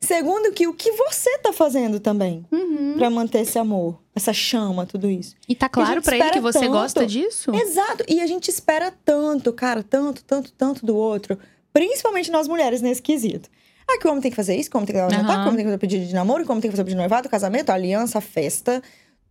Segundo, 0.00 0.52
que 0.52 0.66
o 0.68 0.74
que 0.74 0.92
você 0.92 1.38
tá 1.38 1.52
fazendo 1.52 1.98
também 1.98 2.44
Uhum. 2.52 2.94
pra 2.98 3.10
manter 3.10 3.40
esse 3.40 3.58
amor, 3.58 4.00
essa 4.14 4.32
chama, 4.32 4.86
tudo 4.86 5.10
isso. 5.10 5.34
E 5.48 5.54
tá 5.56 5.68
claro 5.68 6.00
pra 6.02 6.16
ele 6.16 6.30
que 6.30 6.40
você 6.40 6.60
tanto. 6.60 6.70
gosta 6.70 7.04
disso? 7.06 7.52
Exato. 7.54 8.04
E 8.08 8.20
a 8.20 8.26
gente 8.26 8.48
espera 8.48 8.92
tanto, 9.04 9.52
cara, 9.52 9.82
tanto, 9.82 10.22
tanto, 10.24 10.52
tanto 10.52 10.86
do 10.86 10.94
outro. 10.96 11.36
Principalmente 11.72 12.30
nós 12.30 12.46
mulheres 12.46 12.80
nesse 12.80 13.02
quesito. 13.02 13.48
Ah, 13.90 13.98
que 13.98 14.06
o 14.06 14.10
homem 14.10 14.20
tem 14.20 14.30
que 14.30 14.36
fazer 14.36 14.54
isso, 14.56 14.68
que 14.68 14.76
o 14.76 14.78
homem 14.78 14.86
tem 14.86 14.94
que 14.94 15.00
dar 15.00 15.08
o 15.08 15.10
jantar, 15.10 15.34
Aham. 15.34 15.42
que 15.42 15.48
o 15.48 15.48
homem 15.50 15.56
tem 15.56 15.64
que 15.64 15.68
fazer 15.70 15.78
pedido 15.78 16.06
de 16.06 16.14
namoro, 16.14 16.42
que 16.44 16.48
o 16.50 16.52
homem 16.52 16.60
tem 16.60 16.70
que 16.70 16.76
fazer 16.76 16.84
pedido 16.84 16.96
de 16.96 17.00
noivado, 17.02 17.28
casamento, 17.28 17.70
aliança, 17.70 18.20
festa. 18.20 18.82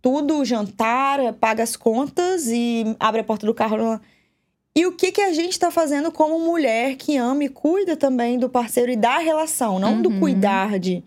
Tudo, 0.01 0.43
jantar, 0.45 1.33
paga 1.33 1.63
as 1.63 1.75
contas 1.75 2.47
e 2.47 2.95
abre 2.99 3.21
a 3.21 3.23
porta 3.23 3.45
do 3.45 3.53
carro. 3.53 3.99
E 4.75 4.85
o 4.85 4.91
que, 4.93 5.11
que 5.11 5.21
a 5.21 5.33
gente 5.33 5.57
tá 5.59 5.69
fazendo 5.71 6.11
como 6.11 6.39
mulher 6.39 6.95
que 6.95 7.17
ama 7.17 7.43
e 7.43 7.49
cuida 7.49 7.95
também 7.95 8.37
do 8.37 8.47
parceiro 8.49 8.91
e 8.91 8.95
da 8.95 9.17
relação? 9.17 9.79
Não 9.79 10.01
do 10.01 10.09
Uhum. 10.09 10.19
cuidar 10.19 10.79
de, 10.79 11.03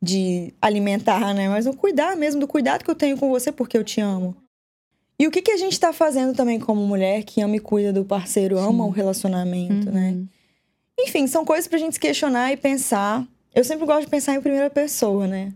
de 0.00 0.52
alimentar, 0.60 1.32
né? 1.34 1.48
Mas 1.48 1.66
o 1.66 1.72
cuidar 1.72 2.16
mesmo, 2.16 2.40
do 2.40 2.48
cuidado 2.48 2.84
que 2.84 2.90
eu 2.90 2.94
tenho 2.96 3.16
com 3.16 3.28
você 3.28 3.50
porque 3.52 3.78
eu 3.78 3.84
te 3.84 4.00
amo. 4.00 4.36
E 5.18 5.26
o 5.26 5.30
que, 5.30 5.40
que 5.40 5.52
a 5.52 5.56
gente 5.56 5.78
tá 5.78 5.92
fazendo 5.92 6.34
também 6.34 6.58
como 6.58 6.84
mulher 6.84 7.22
que 7.22 7.40
ama 7.40 7.54
e 7.56 7.60
cuida 7.60 7.92
do 7.92 8.04
parceiro, 8.04 8.58
ama 8.58 8.84
Sim. 8.84 8.90
o 8.90 8.92
relacionamento, 8.92 9.90
né? 9.90 10.16
Uhum. 11.02 11.08
Enfim, 11.08 11.26
são 11.26 11.44
coisas 11.44 11.66
pra 11.66 11.78
gente 11.78 11.94
se 11.94 12.00
questionar 12.00 12.52
e 12.52 12.56
pensar. 12.56 13.26
Eu 13.54 13.64
sempre 13.64 13.86
gosto 13.86 14.02
de 14.04 14.10
pensar 14.10 14.34
em 14.34 14.40
primeira 14.40 14.70
pessoa, 14.70 15.26
né? 15.26 15.52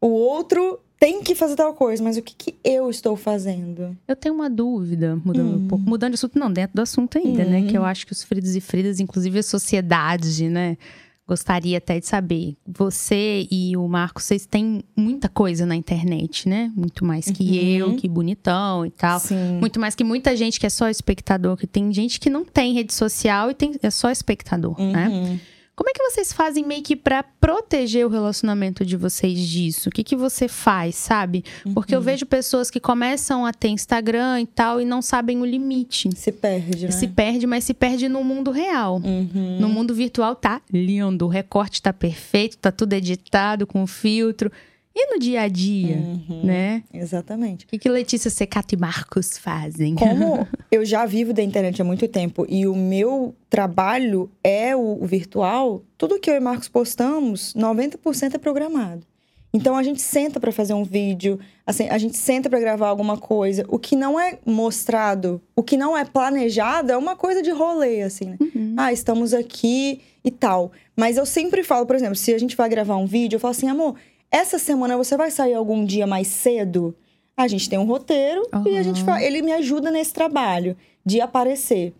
O 0.00 0.08
outro 0.08 0.78
tem 0.98 1.22
que 1.22 1.34
fazer 1.34 1.56
tal 1.56 1.74
coisa, 1.74 2.02
mas 2.02 2.16
o 2.16 2.22
que, 2.22 2.34
que 2.34 2.56
eu 2.64 2.88
estou 2.88 3.16
fazendo? 3.16 3.96
Eu 4.08 4.16
tenho 4.16 4.34
uma 4.34 4.48
dúvida, 4.48 5.16
mudando 5.22 5.50
Hum. 5.52 5.64
um 5.64 5.68
pouco. 5.68 5.84
Mudando 5.84 6.12
de 6.12 6.14
assunto, 6.14 6.38
não, 6.38 6.50
dentro 6.50 6.74
do 6.76 6.82
assunto 6.82 7.18
ainda, 7.18 7.44
né? 7.44 7.58
Hum. 7.58 7.66
Que 7.66 7.76
eu 7.76 7.84
acho 7.84 8.06
que 8.06 8.12
os 8.12 8.22
fridos 8.22 8.56
e 8.56 8.60
fridas, 8.60 8.98
inclusive 9.00 9.38
a 9.38 9.42
sociedade, 9.42 10.48
né? 10.48 10.78
Gostaria 11.28 11.78
até 11.78 11.98
de 11.98 12.06
saber. 12.06 12.56
Você 12.66 13.48
e 13.50 13.76
o 13.76 13.88
Marcos, 13.88 14.24
vocês 14.24 14.46
têm 14.46 14.84
muita 14.96 15.28
coisa 15.28 15.66
na 15.66 15.74
internet, 15.74 16.48
né? 16.48 16.70
Muito 16.76 17.04
mais 17.04 17.28
que 17.28 17.42
Uhum. 17.42 17.90
eu, 17.90 17.96
que 17.96 18.08
bonitão 18.08 18.86
e 18.86 18.90
tal. 18.90 19.18
Sim. 19.18 19.58
Muito 19.60 19.80
mais 19.80 19.96
que 19.96 20.04
muita 20.04 20.36
gente 20.36 20.60
que 20.60 20.66
é 20.66 20.70
só 20.70 20.88
espectador, 20.88 21.56
que 21.56 21.66
tem 21.66 21.92
gente 21.92 22.20
que 22.20 22.30
não 22.30 22.44
tem 22.44 22.74
rede 22.74 22.94
social 22.94 23.50
e 23.50 23.54
tem, 23.54 23.74
é 23.82 23.90
só 23.90 24.08
espectador, 24.10 24.78
né? 24.80 25.38
Como 25.76 25.90
é 25.90 25.92
que 25.92 26.02
vocês 26.10 26.32
fazem 26.32 26.64
meio 26.64 26.82
que 26.82 26.96
pra 26.96 27.22
proteger 27.22 28.06
o 28.06 28.08
relacionamento 28.08 28.82
de 28.84 28.96
vocês 28.96 29.38
disso? 29.38 29.90
O 29.90 29.92
que, 29.92 30.02
que 30.02 30.16
você 30.16 30.48
faz, 30.48 30.94
sabe? 30.94 31.44
Porque 31.74 31.94
Uhum. 31.94 32.00
eu 32.00 32.02
vejo 32.02 32.24
pessoas 32.24 32.70
que 32.70 32.80
começam 32.80 33.44
a 33.44 33.52
ter 33.52 33.68
Instagram 33.68 34.40
e 34.40 34.46
tal 34.46 34.80
e 34.80 34.86
não 34.86 35.02
sabem 35.02 35.38
o 35.38 35.44
limite. 35.44 36.08
Se 36.16 36.32
perde, 36.32 36.86
né? 36.86 36.90
Se 36.90 37.06
perde, 37.06 37.46
mas 37.46 37.62
se 37.64 37.74
perde 37.74 38.08
no 38.08 38.24
mundo 38.24 38.50
real. 38.50 39.02
Uhum. 39.04 39.58
No 39.60 39.68
mundo 39.68 39.94
virtual 39.94 40.34
tá 40.34 40.62
lindo, 40.72 41.26
o 41.26 41.28
recorte 41.28 41.82
tá 41.82 41.92
perfeito, 41.92 42.56
tá 42.56 42.72
tudo 42.72 42.94
editado 42.94 43.66
com 43.66 43.86
filtro. 43.86 44.50
E 44.98 45.12
no 45.12 45.18
dia 45.18 45.42
a 45.42 45.48
dia, 45.48 45.96
Uhum. 45.96 46.40
né? 46.42 46.82
Exatamente. 46.92 47.66
O 47.66 47.68
que, 47.68 47.78
que 47.78 47.88
Letícia 47.88 48.30
Secato 48.30 48.74
e 48.74 48.78
Marcos 48.78 49.36
fazem? 49.36 49.94
Como 49.94 50.48
eu 50.72 50.86
já 50.86 51.04
vivo 51.04 51.34
da 51.34 51.42
internet 51.42 51.82
há 51.82 51.84
muito 51.84 52.08
tempo 52.08 52.46
e 52.48 52.66
o 52.66 52.74
meu 52.74 53.34
trabalho 53.50 54.30
é 54.42 54.74
o, 54.74 55.04
virtual, 55.04 55.82
tudo 55.98 56.18
que 56.18 56.30
eu 56.30 56.34
e 56.34 56.40
Marcos 56.40 56.68
postamos, 56.70 57.52
90% 57.54 58.34
é 58.34 58.38
programado. 58.38 59.06
Então 59.52 59.76
a 59.76 59.82
gente 59.82 60.00
senta 60.00 60.40
para 60.40 60.50
fazer 60.50 60.72
um 60.74 60.82
vídeo, 60.84 61.38
assim, 61.66 61.88
a 61.90 61.98
gente 61.98 62.16
senta 62.16 62.48
para 62.48 62.58
gravar 62.60 62.88
alguma 62.88 63.16
coisa. 63.18 63.64
O 63.68 63.78
que 63.78 63.94
não 63.96 64.18
é 64.18 64.38
mostrado, 64.46 65.40
o 65.54 65.62
que 65.62 65.76
não 65.76 65.96
é 65.96 66.04
planejado 66.06 66.90
é 66.90 66.96
uma 66.96 67.14
coisa 67.16 67.42
de 67.42 67.50
rolê, 67.50 68.00
assim, 68.02 68.30
né? 68.30 68.36
Uhum. 68.40 68.74
Ah, 68.78 68.92
estamos 68.92 69.32
aqui 69.34 70.00
e 70.24 70.30
tal. 70.30 70.72
Mas 70.96 71.16
eu 71.18 71.24
sempre 71.26 71.62
falo, 71.62 71.86
por 71.86 71.96
exemplo, 71.96 72.16
se 72.16 72.32
a 72.34 72.38
gente 72.38 72.56
vai 72.56 72.68
gravar 72.68 72.96
um 72.96 73.06
vídeo, 73.06 73.36
eu 73.36 73.40
falo 73.40 73.52
assim, 73.52 73.68
amor, 73.68 73.94
essa 74.30 74.58
semana 74.58 74.96
você 74.96 75.16
vai 75.16 75.30
sair 75.30 75.54
algum 75.54 75.84
dia 75.84 76.06
mais 76.06 76.26
cedo? 76.28 76.94
A 77.36 77.46
gente 77.48 77.68
tem 77.68 77.78
um 77.78 77.84
roteiro 77.84 78.42
e 78.66 78.76
a 78.78 78.82
gente 78.82 79.02
Aham. 79.02 79.14
fa- 79.14 79.22
ele 79.22 79.42
me 79.42 79.52
ajuda 79.52 79.90
nesse 79.90 80.12
trabalho 80.12 80.76
de 81.04 81.20
aparecer. 81.20 81.92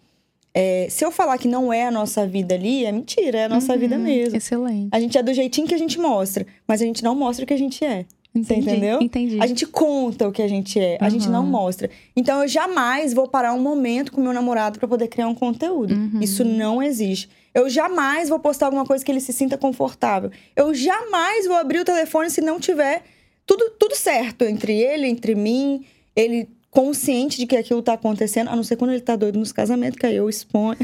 É, 0.54 0.86
se 0.88 1.04
eu 1.04 1.10
falar 1.10 1.36
que 1.36 1.46
não 1.46 1.70
é 1.70 1.86
a 1.86 1.90
nossa 1.90 2.26
vida 2.26 2.54
ali, 2.54 2.86
é 2.86 2.90
mentira, 2.90 3.40
é 3.40 3.44
a 3.44 3.48
nossa 3.48 3.74
Uhum, 3.74 3.78
vida 3.78 3.98
mesmo. 3.98 4.36
Excelente. 4.36 4.88
A 4.90 4.98
gente 4.98 5.18
é 5.18 5.22
do 5.22 5.34
jeitinho 5.34 5.66
que 5.68 5.74
a 5.74 5.78
gente 5.78 5.98
mostra, 6.00 6.46
mas 6.66 6.80
a 6.80 6.86
gente 6.86 7.04
não 7.04 7.14
mostra 7.14 7.44
o 7.44 7.46
que 7.46 7.52
a 7.52 7.58
gente 7.58 7.84
é. 7.84 8.06
Entendi, 8.38 8.68
entendeu? 8.70 9.00
Entendi. 9.00 9.38
A 9.40 9.46
gente 9.46 9.66
conta 9.66 10.28
o 10.28 10.32
que 10.32 10.42
a 10.42 10.48
gente 10.48 10.78
é, 10.78 10.98
a 11.00 11.08
gente 11.08 11.28
não 11.28 11.44
mostra. 11.44 11.90
Então 12.14 12.42
eu 12.42 12.48
jamais 12.48 13.14
vou 13.14 13.26
parar 13.26 13.52
um 13.52 13.60
momento 13.60 14.12
com 14.12 14.20
meu 14.20 14.32
namorado 14.32 14.78
pra 14.78 14.86
poder 14.86 15.08
criar 15.08 15.28
um 15.28 15.34
conteúdo. 15.34 15.94
Uhum. 15.94 16.20
Isso 16.20 16.44
não 16.44 16.82
existe. 16.82 17.28
Eu 17.54 17.70
jamais 17.70 18.28
vou 18.28 18.38
postar 18.38 18.66
alguma 18.66 18.84
coisa 18.84 19.04
que 19.04 19.10
ele 19.10 19.20
se 19.20 19.32
sinta 19.32 19.56
confortável. 19.56 20.30
Eu 20.54 20.74
jamais 20.74 21.46
vou 21.46 21.56
abrir 21.56 21.78
o 21.78 21.84
telefone 21.84 22.28
se 22.28 22.42
não 22.42 22.60
tiver 22.60 23.02
tudo, 23.46 23.70
tudo 23.78 23.94
certo 23.94 24.44
entre 24.44 24.74
ele, 24.74 25.06
entre 25.06 25.34
mim, 25.34 25.84
ele 26.14 26.48
consciente 26.76 27.38
de 27.38 27.46
que 27.46 27.56
aquilo 27.56 27.80
tá 27.80 27.94
acontecendo, 27.94 28.48
a 28.48 28.54
não 28.54 28.62
ser 28.62 28.76
quando 28.76 28.90
ele 28.90 29.00
tá 29.00 29.16
doido 29.16 29.38
nos 29.38 29.50
casamentos, 29.50 29.98
que 29.98 30.04
aí 30.04 30.16
eu 30.16 30.28
exponho. 30.28 30.76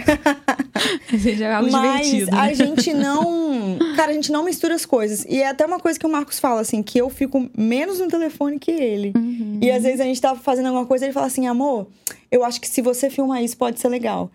Seja 1.22 1.44
é 1.44 1.52
algo 1.52 1.70
Mas 1.70 2.06
divertido. 2.06 2.34
a 2.34 2.46
né? 2.46 2.54
gente 2.54 2.92
não. 2.96 3.76
Cara, 3.94 4.10
a 4.10 4.14
gente 4.14 4.32
não 4.32 4.42
mistura 4.42 4.74
as 4.74 4.86
coisas. 4.86 5.26
E 5.28 5.42
é 5.42 5.48
até 5.48 5.66
uma 5.66 5.78
coisa 5.78 5.98
que 5.98 6.06
o 6.06 6.08
Marcos 6.08 6.40
fala, 6.40 6.62
assim, 6.62 6.82
que 6.82 6.98
eu 6.98 7.10
fico 7.10 7.46
menos 7.54 8.00
no 8.00 8.08
telefone 8.08 8.58
que 8.58 8.70
ele. 8.70 9.12
Uhum. 9.14 9.58
E 9.60 9.70
às 9.70 9.82
vezes 9.82 10.00
a 10.00 10.04
gente 10.04 10.18
tá 10.18 10.34
fazendo 10.34 10.68
alguma 10.68 10.86
coisa 10.86 11.04
e 11.04 11.08
ele 11.08 11.12
fala 11.12 11.26
assim, 11.26 11.46
amor, 11.46 11.86
eu 12.30 12.42
acho 12.42 12.58
que 12.58 12.68
se 12.68 12.80
você 12.80 13.10
filmar 13.10 13.44
isso 13.44 13.58
pode 13.58 13.78
ser 13.78 13.88
legal. 13.88 14.30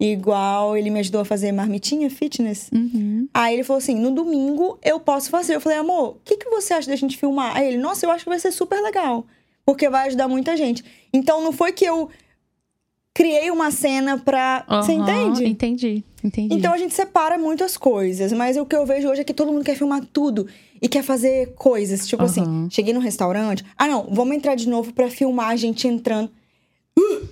Igual 0.00 0.78
ele 0.78 0.88
me 0.88 1.00
ajudou 1.00 1.20
a 1.20 1.26
fazer 1.26 1.52
marmitinha 1.52 2.08
fitness. 2.08 2.70
Uhum. 2.74 3.28
Aí 3.34 3.52
ele 3.52 3.64
falou 3.64 3.78
assim: 3.78 3.94
no 3.94 4.10
domingo 4.10 4.78
eu 4.82 4.98
posso 4.98 5.28
fazer. 5.28 5.54
Eu 5.54 5.60
falei, 5.60 5.76
amor, 5.76 6.16
o 6.16 6.16
que, 6.24 6.38
que 6.38 6.48
você 6.48 6.72
acha 6.72 6.88
da 6.88 6.96
gente 6.96 7.18
filmar? 7.18 7.54
Aí 7.54 7.68
ele, 7.68 7.76
nossa, 7.76 8.06
eu 8.06 8.10
acho 8.10 8.24
que 8.24 8.30
vai 8.30 8.38
ser 8.40 8.50
super 8.50 8.80
legal. 8.80 9.26
Porque 9.64 9.88
vai 9.88 10.08
ajudar 10.08 10.28
muita 10.28 10.56
gente. 10.56 10.84
Então 11.12 11.42
não 11.42 11.52
foi 11.52 11.72
que 11.72 11.84
eu 11.84 12.10
criei 13.14 13.50
uma 13.50 13.70
cena 13.70 14.18
pra. 14.18 14.64
Você 14.68 14.92
Aham, 14.92 15.02
entende? 15.02 15.44
Entendi, 15.48 16.04
entendi. 16.24 16.54
Então 16.54 16.72
a 16.72 16.78
gente 16.78 16.94
separa 16.94 17.38
muito 17.38 17.62
as 17.62 17.76
coisas, 17.76 18.32
mas 18.32 18.56
o 18.56 18.66
que 18.66 18.74
eu 18.74 18.86
vejo 18.86 19.08
hoje 19.08 19.20
é 19.20 19.24
que 19.24 19.34
todo 19.34 19.52
mundo 19.52 19.64
quer 19.64 19.76
filmar 19.76 20.04
tudo 20.12 20.46
e 20.80 20.88
quer 20.88 21.02
fazer 21.02 21.54
coisas. 21.54 22.06
Tipo 22.06 22.24
assim, 22.24 22.42
Aham. 22.42 22.68
cheguei 22.70 22.92
no 22.92 23.00
restaurante, 23.00 23.64
ah 23.76 23.86
não, 23.86 24.08
vamos 24.10 24.34
entrar 24.34 24.54
de 24.54 24.68
novo 24.68 24.92
pra 24.92 25.08
filmar 25.08 25.50
a 25.50 25.56
gente 25.56 25.86
entrando. 25.86 26.30
Uh! 26.98 27.28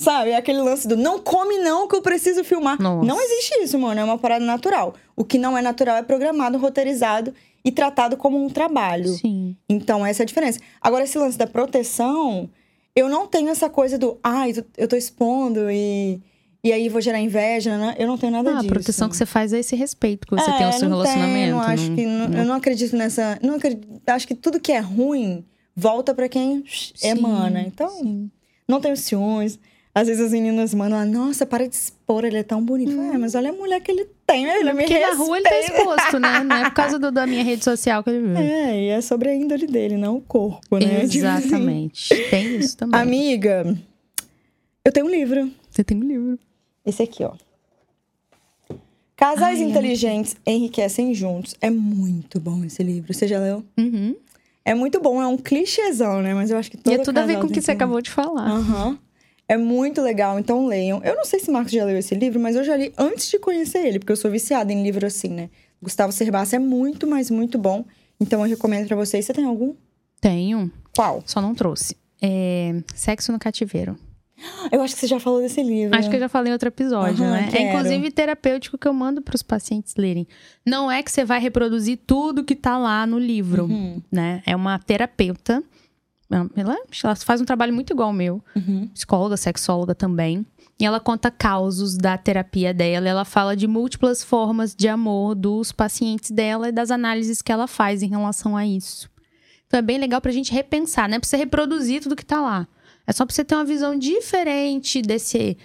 Sabe? 0.00 0.30
É 0.30 0.36
aquele 0.36 0.60
lance 0.62 0.86
do 0.86 0.96
não 0.96 1.18
come 1.18 1.58
não 1.58 1.88
que 1.88 1.96
eu 1.96 2.00
preciso 2.00 2.44
filmar. 2.44 2.80
Nossa. 2.80 3.04
Não 3.04 3.20
existe 3.20 3.54
isso, 3.64 3.76
mano. 3.78 4.00
É 4.00 4.04
uma 4.04 4.16
parada 4.16 4.44
natural. 4.44 4.94
O 5.16 5.24
que 5.24 5.36
não 5.38 5.58
é 5.58 5.60
natural 5.60 5.96
é 5.96 6.02
programado, 6.02 6.56
roteirizado 6.56 7.34
e 7.64 7.72
tratado 7.72 8.16
como 8.16 8.42
um 8.42 8.48
trabalho. 8.48 9.08
Sim. 9.08 9.56
Então, 9.68 10.06
essa 10.06 10.22
é 10.22 10.24
a 10.24 10.26
diferença. 10.26 10.60
Agora, 10.80 11.02
esse 11.02 11.18
lance 11.18 11.36
da 11.36 11.48
proteção, 11.48 12.48
eu 12.94 13.08
não 13.08 13.26
tenho 13.26 13.48
essa 13.48 13.68
coisa 13.68 13.98
do, 13.98 14.16
ai, 14.22 14.52
tu- 14.52 14.64
eu 14.76 14.86
tô 14.86 14.94
expondo 14.94 15.68
e, 15.68 16.20
e 16.62 16.72
aí 16.72 16.88
vou 16.88 17.00
gerar 17.00 17.18
inveja, 17.20 17.76
né? 17.76 17.96
Eu 17.98 18.06
não 18.06 18.16
tenho 18.16 18.30
nada 18.32 18.50
Ah, 18.50 18.54
a 18.54 18.56
disso. 18.58 18.68
proteção 18.72 19.08
que 19.08 19.16
você 19.16 19.26
faz 19.26 19.52
é 19.52 19.58
esse 19.58 19.74
respeito 19.74 20.28
que 20.28 20.34
você 20.36 20.48
É, 20.48 20.56
tem 20.58 20.66
ao 20.66 20.72
seu 20.74 20.88
não 20.88 20.98
relacionamento. 20.98 21.34
Tenho, 21.34 21.58
acho 21.58 21.88
não- 21.88 21.96
que, 21.96 22.06
não- 22.06 22.28
não- 22.28 22.38
Eu 22.38 22.44
não 22.44 22.54
acredito 22.54 22.96
nessa. 22.96 23.36
Não 23.42 23.54
acredito, 23.56 23.88
acho 24.06 24.28
que 24.28 24.34
tudo 24.36 24.60
que 24.60 24.70
é 24.70 24.78
ruim 24.78 25.44
volta 25.74 26.14
pra 26.14 26.28
quem 26.28 26.62
emana. 27.02 27.62
Então, 27.62 27.88
sim. 27.90 28.30
não 28.68 28.80
tenho 28.80 28.96
ciúmes. 28.96 29.58
Às 30.00 30.06
vezes 30.06 30.26
as 30.26 30.30
meninas 30.32 30.72
mandam, 30.72 31.04
nossa, 31.06 31.44
para 31.44 31.66
de 31.68 31.74
expor, 31.74 32.24
ele 32.24 32.36
é 32.38 32.42
tão 32.44 32.62
bonito. 32.64 32.92
Falei, 32.94 33.10
É, 33.10 33.18
mas 33.18 33.34
olha 33.34 33.50
a 33.50 33.52
mulher 33.52 33.80
que 33.80 33.90
ele 33.90 34.06
tem, 34.24 34.44
ele 34.44 34.72
me 34.72 34.84
Hum. 34.84 34.86
Porque 34.86 34.98
na 35.00 35.14
rua 35.14 35.36
ele 35.38 35.48
tá 35.48 35.58
exposto, 35.58 36.18
né? 36.20 36.44
Não 36.44 36.56
é 36.56 36.64
por 36.66 36.74
causa 36.74 36.98
do- 37.00 37.10
da 37.10 37.26
minha 37.26 37.42
rede 37.42 37.64
social 37.64 38.04
que 38.04 38.10
ele 38.10 38.28
viu. 38.28 38.36
É, 38.36 38.80
e 38.80 38.88
é 38.90 39.00
sobre 39.00 39.28
a 39.28 39.34
índole 39.34 39.66
dele, 39.66 39.96
não 39.96 40.16
o 40.18 40.20
corpo, 40.20 40.78
né? 40.78 41.02
Assim. 41.02 41.18
Exatamente. 41.18 42.14
Tem 42.30 42.58
isso 42.58 42.76
também. 42.76 43.00
Amiga, 43.00 43.76
eu 44.84 44.92
tenho 44.92 45.06
um 45.06 45.10
livro. 45.10 45.50
Você 45.68 45.82
tem 45.82 45.96
um 45.96 46.04
livro. 46.04 46.38
Esse 46.86 47.02
aqui, 47.02 47.24
ó. 47.24 47.32
Casais 49.16 49.58
Ai, 49.58 49.64
é 49.64 49.68
inteligentes 49.68 50.36
enriquecem 50.46 51.12
juntos. 51.12 51.56
É 51.60 51.70
muito 51.70 52.38
bom 52.38 52.64
esse 52.64 52.84
livro. 52.84 53.12
Você 53.12 53.26
já 53.26 53.40
leu? 53.40 53.64
Uhum. 53.76 54.14
É 54.64 54.74
muito 54.74 55.00
bom, 55.00 55.20
é 55.20 55.26
um 55.26 55.36
clichêzão, 55.36 56.22
né? 56.22 56.34
Mas 56.34 56.50
eu 56.52 56.56
acho 56.56 56.70
que 56.70 56.76
todo 56.76 56.92
E 56.92 57.00
é 57.00 57.02
tudo 57.02 57.18
a 57.18 57.26
ver 57.26 57.40
com 57.40 57.48
o 57.48 57.50
que 57.50 57.60
você 57.60 57.72
acabou 57.72 58.00
de 58.00 58.10
falar. 58.10 58.48
Aham. 58.48 58.98
É 59.48 59.56
muito 59.56 60.02
legal, 60.02 60.38
então 60.38 60.66
leiam. 60.66 61.00
Eu 61.02 61.16
não 61.16 61.24
sei 61.24 61.40
se 61.40 61.50
Marcos 61.50 61.72
já 61.72 61.84
leu 61.84 61.96
esse 61.96 62.14
livro, 62.14 62.38
mas 62.38 62.54
eu 62.54 62.62
já 62.64 62.76
li 62.76 62.92
antes 62.98 63.30
de 63.30 63.38
conhecer 63.38 63.78
ele, 63.86 63.98
porque 63.98 64.12
eu 64.12 64.16
sou 64.16 64.30
viciada 64.30 64.70
em 64.72 64.82
livro 64.82 65.06
assim, 65.06 65.28
né? 65.28 65.48
Gustavo 65.82 66.12
Cerbasi 66.12 66.56
é 66.56 66.58
muito, 66.58 67.06
mas 67.06 67.30
muito 67.30 67.56
bom. 67.58 67.84
Então 68.20 68.40
eu 68.42 68.48
recomendo 68.48 68.86
pra 68.86 68.96
vocês. 68.96 69.24
Você 69.24 69.32
tem 69.32 69.44
algum? 69.44 69.74
Tenho, 70.20 70.70
Qual? 70.94 71.22
só 71.24 71.40
não 71.40 71.54
trouxe. 71.54 71.96
É, 72.20 72.74
Sexo 72.94 73.32
no 73.32 73.38
Cativeiro. 73.38 73.96
Eu 74.70 74.82
acho 74.82 74.94
que 74.94 75.00
você 75.00 75.06
já 75.06 75.18
falou 75.18 75.40
desse 75.40 75.62
livro. 75.62 75.96
Acho 75.98 76.08
que 76.10 76.14
eu 76.16 76.20
já 76.20 76.28
falei 76.28 76.50
em 76.50 76.52
outro 76.52 76.68
episódio, 76.68 77.24
Aham, 77.24 77.32
né? 77.32 77.48
quero. 77.50 77.62
É 77.64 77.68
inclusive 77.72 78.10
terapêutico 78.12 78.76
que 78.78 78.86
eu 78.86 78.92
mando 78.92 79.20
pros 79.22 79.42
pacientes 79.42 79.94
lerem. 79.96 80.28
Não 80.64 80.90
é 80.90 81.02
que 81.02 81.10
você 81.10 81.24
vai 81.24 81.40
reproduzir 81.40 81.98
tudo 82.06 82.44
que 82.44 82.54
tá 82.54 82.76
lá 82.78 83.04
no 83.06 83.18
livro, 83.18 83.64
Uhum. 83.64 84.00
né? 84.12 84.42
É 84.46 84.54
uma 84.54 84.78
terapeuta. 84.78 85.62
Ela, 86.30 86.76
ela 87.02 87.16
faz 87.16 87.40
um 87.40 87.44
trabalho 87.44 87.72
muito 87.72 87.92
igual 87.92 88.08
ao 88.08 88.14
meu. 88.14 88.42
Uhum. 88.54 88.88
Psicóloga, 88.88 89.36
sexóloga 89.36 89.94
também. 89.94 90.44
E 90.78 90.84
ela 90.84 91.00
conta 91.00 91.30
causos 91.30 91.96
da 91.96 92.16
terapia 92.16 92.72
dela. 92.72 93.08
Ela 93.08 93.24
fala 93.24 93.56
de 93.56 93.66
múltiplas 93.66 94.22
formas 94.22 94.74
de 94.74 94.86
amor 94.88 95.34
dos 95.34 95.72
pacientes 95.72 96.30
dela 96.30 96.68
e 96.68 96.72
das 96.72 96.90
análises 96.90 97.42
que 97.42 97.50
ela 97.50 97.66
faz 97.66 98.02
em 98.02 98.08
relação 98.08 98.56
a 98.56 98.66
isso. 98.66 99.10
Então 99.66 99.78
é 99.78 99.82
bem 99.82 99.98
legal 99.98 100.20
pra 100.20 100.32
gente 100.32 100.52
repensar, 100.52 101.08
não 101.08 101.16
é 101.16 101.18
pra 101.18 101.28
você 101.28 101.36
reproduzir 101.36 102.02
tudo 102.02 102.16
que 102.16 102.24
tá 102.24 102.40
lá. 102.40 102.66
É 103.06 103.12
só 103.12 103.24
pra 103.24 103.34
você 103.34 103.44
ter 103.44 103.54
uma 103.54 103.64
visão 103.64 103.98
diferente 103.98 105.02
desse. 105.02 105.56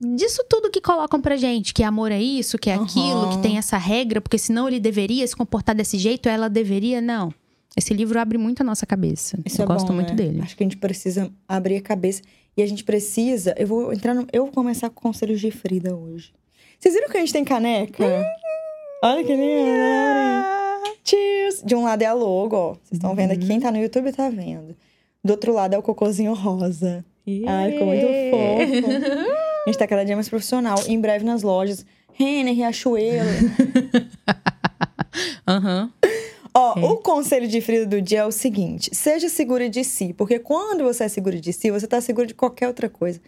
Disso 0.00 0.44
tudo 0.48 0.70
que 0.70 0.80
colocam 0.80 1.20
pra 1.20 1.36
gente, 1.36 1.74
que 1.74 1.82
amor 1.82 2.12
é 2.12 2.22
isso, 2.22 2.56
que 2.58 2.70
é 2.70 2.74
aquilo, 2.74 3.30
que 3.30 3.42
tem 3.42 3.58
essa 3.58 3.76
regra, 3.76 4.20
porque 4.20 4.38
senão 4.38 4.68
ele 4.68 4.78
deveria 4.78 5.26
se 5.26 5.34
comportar 5.34 5.74
desse 5.74 5.98
jeito, 5.98 6.28
ela 6.28 6.48
deveria. 6.48 7.00
Não. 7.00 7.34
Esse 7.78 7.94
livro 7.94 8.18
abre 8.18 8.36
muito 8.36 8.60
a 8.60 8.64
nossa 8.64 8.84
cabeça. 8.84 9.38
Isso 9.46 9.62
eu 9.62 9.64
é 9.64 9.68
gosto 9.68 9.86
bom, 9.86 9.94
muito 9.94 10.10
né? 10.10 10.16
dele. 10.16 10.40
Acho 10.42 10.56
que 10.56 10.64
a 10.64 10.66
gente 10.66 10.76
precisa 10.76 11.30
abrir 11.46 11.76
a 11.76 11.80
cabeça. 11.80 12.22
E 12.56 12.62
a 12.62 12.66
gente 12.66 12.82
precisa. 12.82 13.54
Eu 13.56 13.68
vou 13.68 13.92
entrar 13.92 14.14
no. 14.14 14.26
Eu 14.32 14.46
vou 14.46 14.52
começar 14.52 14.90
com 14.90 15.00
conselhos 15.00 15.40
de 15.40 15.48
Frida 15.52 15.94
hoje. 15.94 16.32
Vocês 16.76 16.92
viram 16.92 17.08
que 17.08 17.16
a 17.16 17.20
gente 17.20 17.32
tem 17.32 17.44
caneca? 17.44 18.04
Olha 19.04 19.22
que 19.22 19.32
lindo! 19.32 20.98
Cheers! 21.04 21.62
De 21.64 21.76
um 21.76 21.84
lado 21.84 22.02
é 22.02 22.06
a 22.06 22.12
logo, 22.12 22.56
ó. 22.56 22.72
Vocês 22.72 22.94
estão 22.94 23.14
vendo 23.14 23.30
aqui. 23.30 23.46
Quem 23.46 23.60
tá 23.60 23.70
no 23.70 23.78
YouTube 23.78 24.10
tá 24.10 24.28
vendo. 24.28 24.74
Do 25.24 25.30
outro 25.30 25.52
lado 25.52 25.74
é 25.74 25.78
o 25.78 25.82
cocôzinho 25.82 26.34
rosa. 26.34 27.04
Ai, 27.46 27.72
ficou 27.72 27.86
muito 27.86 28.06
fofo. 28.30 28.90
A 29.66 29.70
gente 29.70 29.78
tá 29.78 29.86
cada 29.86 30.04
dia 30.04 30.16
mais 30.16 30.28
profissional. 30.28 30.78
Em 30.88 31.00
breve 31.00 31.24
nas 31.24 31.44
lojas. 31.44 31.86
Renner, 32.12 32.56
Riachuelo. 32.56 33.28
Aham. 35.46 35.92
Ó, 36.58 36.92
o 36.92 36.96
conselho 36.96 37.46
de 37.46 37.60
Frida 37.60 37.86
do 37.86 38.02
dia 38.02 38.20
é 38.20 38.26
o 38.26 38.32
seguinte: 38.32 38.90
seja 38.92 39.28
segura 39.28 39.68
de 39.70 39.84
si, 39.84 40.12
porque 40.12 40.40
quando 40.40 40.82
você 40.82 41.04
é 41.04 41.08
segura 41.08 41.40
de 41.40 41.52
si, 41.52 41.70
você 41.70 41.86
tá 41.86 42.00
segura 42.00 42.26
de 42.26 42.34
qualquer 42.34 42.66
outra 42.66 42.88
coisa. 42.88 43.20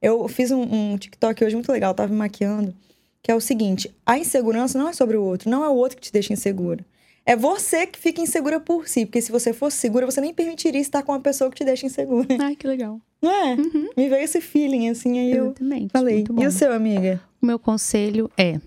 Eu 0.00 0.26
fiz 0.26 0.50
um, 0.50 0.62
um 0.62 0.96
TikTok 0.96 1.44
hoje 1.44 1.54
muito 1.54 1.70
legal, 1.70 1.92
tava 1.92 2.10
me 2.10 2.18
maquiando, 2.18 2.74
que 3.22 3.30
é 3.30 3.34
o 3.34 3.40
seguinte: 3.40 3.94
a 4.06 4.18
insegurança 4.18 4.78
não 4.78 4.88
é 4.88 4.94
sobre 4.94 5.18
o 5.18 5.22
outro, 5.22 5.50
não 5.50 5.62
é 5.62 5.68
o 5.68 5.74
outro 5.74 5.98
que 5.98 6.02
te 6.02 6.12
deixa 6.12 6.32
insegura. 6.32 6.84
É 7.26 7.36
você 7.36 7.86
que 7.86 7.98
fica 7.98 8.22
insegura 8.22 8.58
por 8.58 8.88
si, 8.88 9.04
porque 9.04 9.20
se 9.20 9.30
você 9.30 9.52
fosse 9.52 9.76
segura, 9.76 10.06
você 10.06 10.18
nem 10.18 10.32
permitiria 10.32 10.80
estar 10.80 11.02
com 11.02 11.12
uma 11.12 11.20
pessoa 11.20 11.50
que 11.50 11.56
te 11.56 11.64
deixa 11.64 11.84
insegura. 11.84 12.26
Ai, 12.40 12.56
que 12.56 12.66
legal. 12.66 12.98
Não 13.20 13.30
é? 13.30 13.54
Me 13.54 14.08
veio 14.08 14.22
esse 14.22 14.40
feeling 14.40 14.88
assim, 14.88 15.18
aí 15.18 15.32
eu 15.32 15.46
Exatamente. 15.46 15.90
falei. 15.92 16.14
Muito 16.14 16.32
bom. 16.32 16.42
E 16.42 16.46
o 16.46 16.50
seu, 16.50 16.72
amiga? 16.72 17.20
O 17.42 17.44
meu 17.44 17.58
conselho 17.58 18.30
é. 18.34 18.58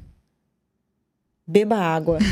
Beba 1.52 1.76
água. 1.76 2.18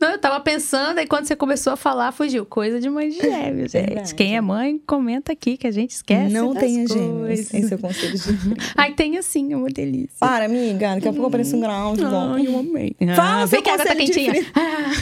Não, 0.00 0.12
eu 0.12 0.18
tava 0.18 0.38
pensando, 0.38 0.98
aí 0.98 1.06
quando 1.06 1.26
você 1.26 1.34
começou 1.34 1.72
a 1.72 1.76
falar, 1.76 2.12
fugiu. 2.12 2.46
Coisa 2.46 2.80
de 2.80 2.88
mãe 2.88 3.08
de 3.08 3.16
gêmeos, 3.16 3.72
gente. 3.72 3.86
Verdade. 3.86 4.14
Quem 4.14 4.36
é 4.36 4.40
mãe, 4.40 4.80
comenta 4.86 5.32
aqui 5.32 5.56
que 5.56 5.66
a 5.66 5.70
gente 5.72 5.90
esquece. 5.90 6.32
não 6.32 6.54
tenha 6.54 6.86
gêmeos 6.86 7.52
em 7.52 7.66
seu 7.66 7.76
conselho 7.76 8.12
de 8.12 8.18
Frida. 8.22 8.56
Ai, 8.78 8.94
tem 8.94 9.18
assim, 9.18 9.52
é 9.52 9.56
uma 9.56 9.68
delícia. 9.68 10.14
Para, 10.20 10.44
amiga, 10.44 10.94
daqui 10.94 11.08
a 11.08 11.12
pouco 11.12 11.26
aparece 11.26 11.56
um 11.56 11.60
grau 11.60 11.96
de 11.96 12.04
bom. 12.04 12.34
Ai, 12.34 12.46
eu 12.46 12.56
amei. 12.56 12.94
Fala 13.16 13.42
Ah, 13.42 13.46
seu 13.48 13.60
que 13.60 13.68
tá 13.68 13.78
conselho 13.78 14.06
de 14.06 14.12
quentinha. 14.12 14.46
Ah. 14.54 14.92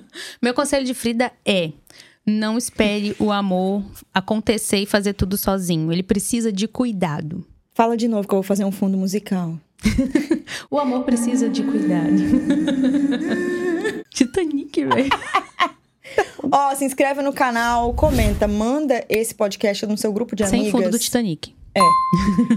Meu 0.40 0.54
conselho 0.54 0.86
de 0.86 0.94
Frida 0.94 1.30
é: 1.44 1.72
não 2.24 2.56
espere 2.56 3.14
o 3.18 3.30
amor 3.30 3.84
acontecer 4.14 4.78
e 4.78 4.86
fazer 4.86 5.12
tudo 5.12 5.36
sozinho. 5.36 5.92
Ele 5.92 6.02
precisa 6.02 6.50
de 6.50 6.66
cuidado. 6.66 7.44
Fala 7.74 7.94
de 7.96 8.08
novo 8.08 8.26
que 8.26 8.32
eu 8.34 8.38
vou 8.38 8.42
fazer 8.42 8.64
um 8.64 8.72
fundo 8.72 8.96
musical. 8.96 9.58
O 10.70 10.78
amor 10.78 11.04
precisa 11.04 11.48
de 11.48 11.62
cuidado. 11.62 12.16
Titanic, 14.10 14.84
velho. 14.84 15.08
Ó, 16.52 16.74
se 16.74 16.84
inscreve 16.84 17.22
no 17.22 17.32
canal, 17.32 17.94
comenta, 17.94 18.46
manda 18.48 19.04
esse 19.08 19.34
podcast 19.34 19.86
no 19.86 19.96
seu 19.96 20.12
grupo 20.12 20.34
de 20.34 20.42
amigas. 20.42 20.62
Sem 20.62 20.70
fundo 20.72 20.90
do 20.90 20.98
Titanic. 20.98 21.54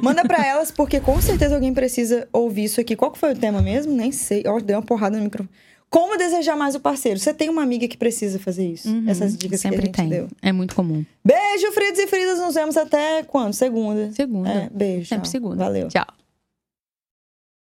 Manda 0.02 0.24
pra 0.24 0.44
elas, 0.46 0.72
porque 0.72 1.00
com 1.00 1.22
certeza 1.22 1.54
alguém 1.56 1.74
precisa 1.74 2.28
ouvir 2.34 2.64
isso 2.66 2.82
aqui. 2.82 2.96
Qual 2.96 3.12
que 3.12 3.20
foi 3.20 3.34
o 3.34 3.36
tema 3.38 3.62
mesmo? 3.62 3.94
Nem 3.94 4.12
sei. 4.12 4.44
Ó, 4.48 4.60
deu 4.60 4.78
uma 4.78 4.84
porrada 4.86 5.18
no 5.18 5.24
microfone. 5.24 5.50
Como 5.90 6.18
desejar 6.18 6.56
mais 6.58 6.74
o 6.74 6.80
parceiro? 6.80 7.20
Você 7.20 7.32
tem 7.32 7.50
uma 7.50 7.62
amiga 7.62 7.88
que 7.88 7.96
precisa 7.96 8.40
fazer 8.40 8.68
isso? 8.68 8.90
Essas 9.08 9.38
dicas 9.38 9.62
que 9.62 9.68
a 9.68 9.70
Uhum. 9.70 9.76
Sempre 9.76 9.86
gente 9.86 9.96
tem. 9.96 10.10
deu. 10.10 10.28
É 10.42 10.52
muito 10.52 10.74
comum. 10.74 11.06
Beijo, 11.24 11.72
Fridos 11.72 12.00
e 12.00 12.08
Fridas. 12.08 12.40
Nos 12.40 12.56
vemos 12.56 12.76
até 12.76 13.22
quando? 13.22 13.54
Segunda. 13.54 14.12
Segunda. 14.12 14.50
É, 14.50 14.70
beijo. 14.74 15.06
Sempre 15.08 15.26
tchau. 15.26 15.32
segunda. 15.32 15.56
Valeu. 15.64 15.88
Tchau. 15.90 16.08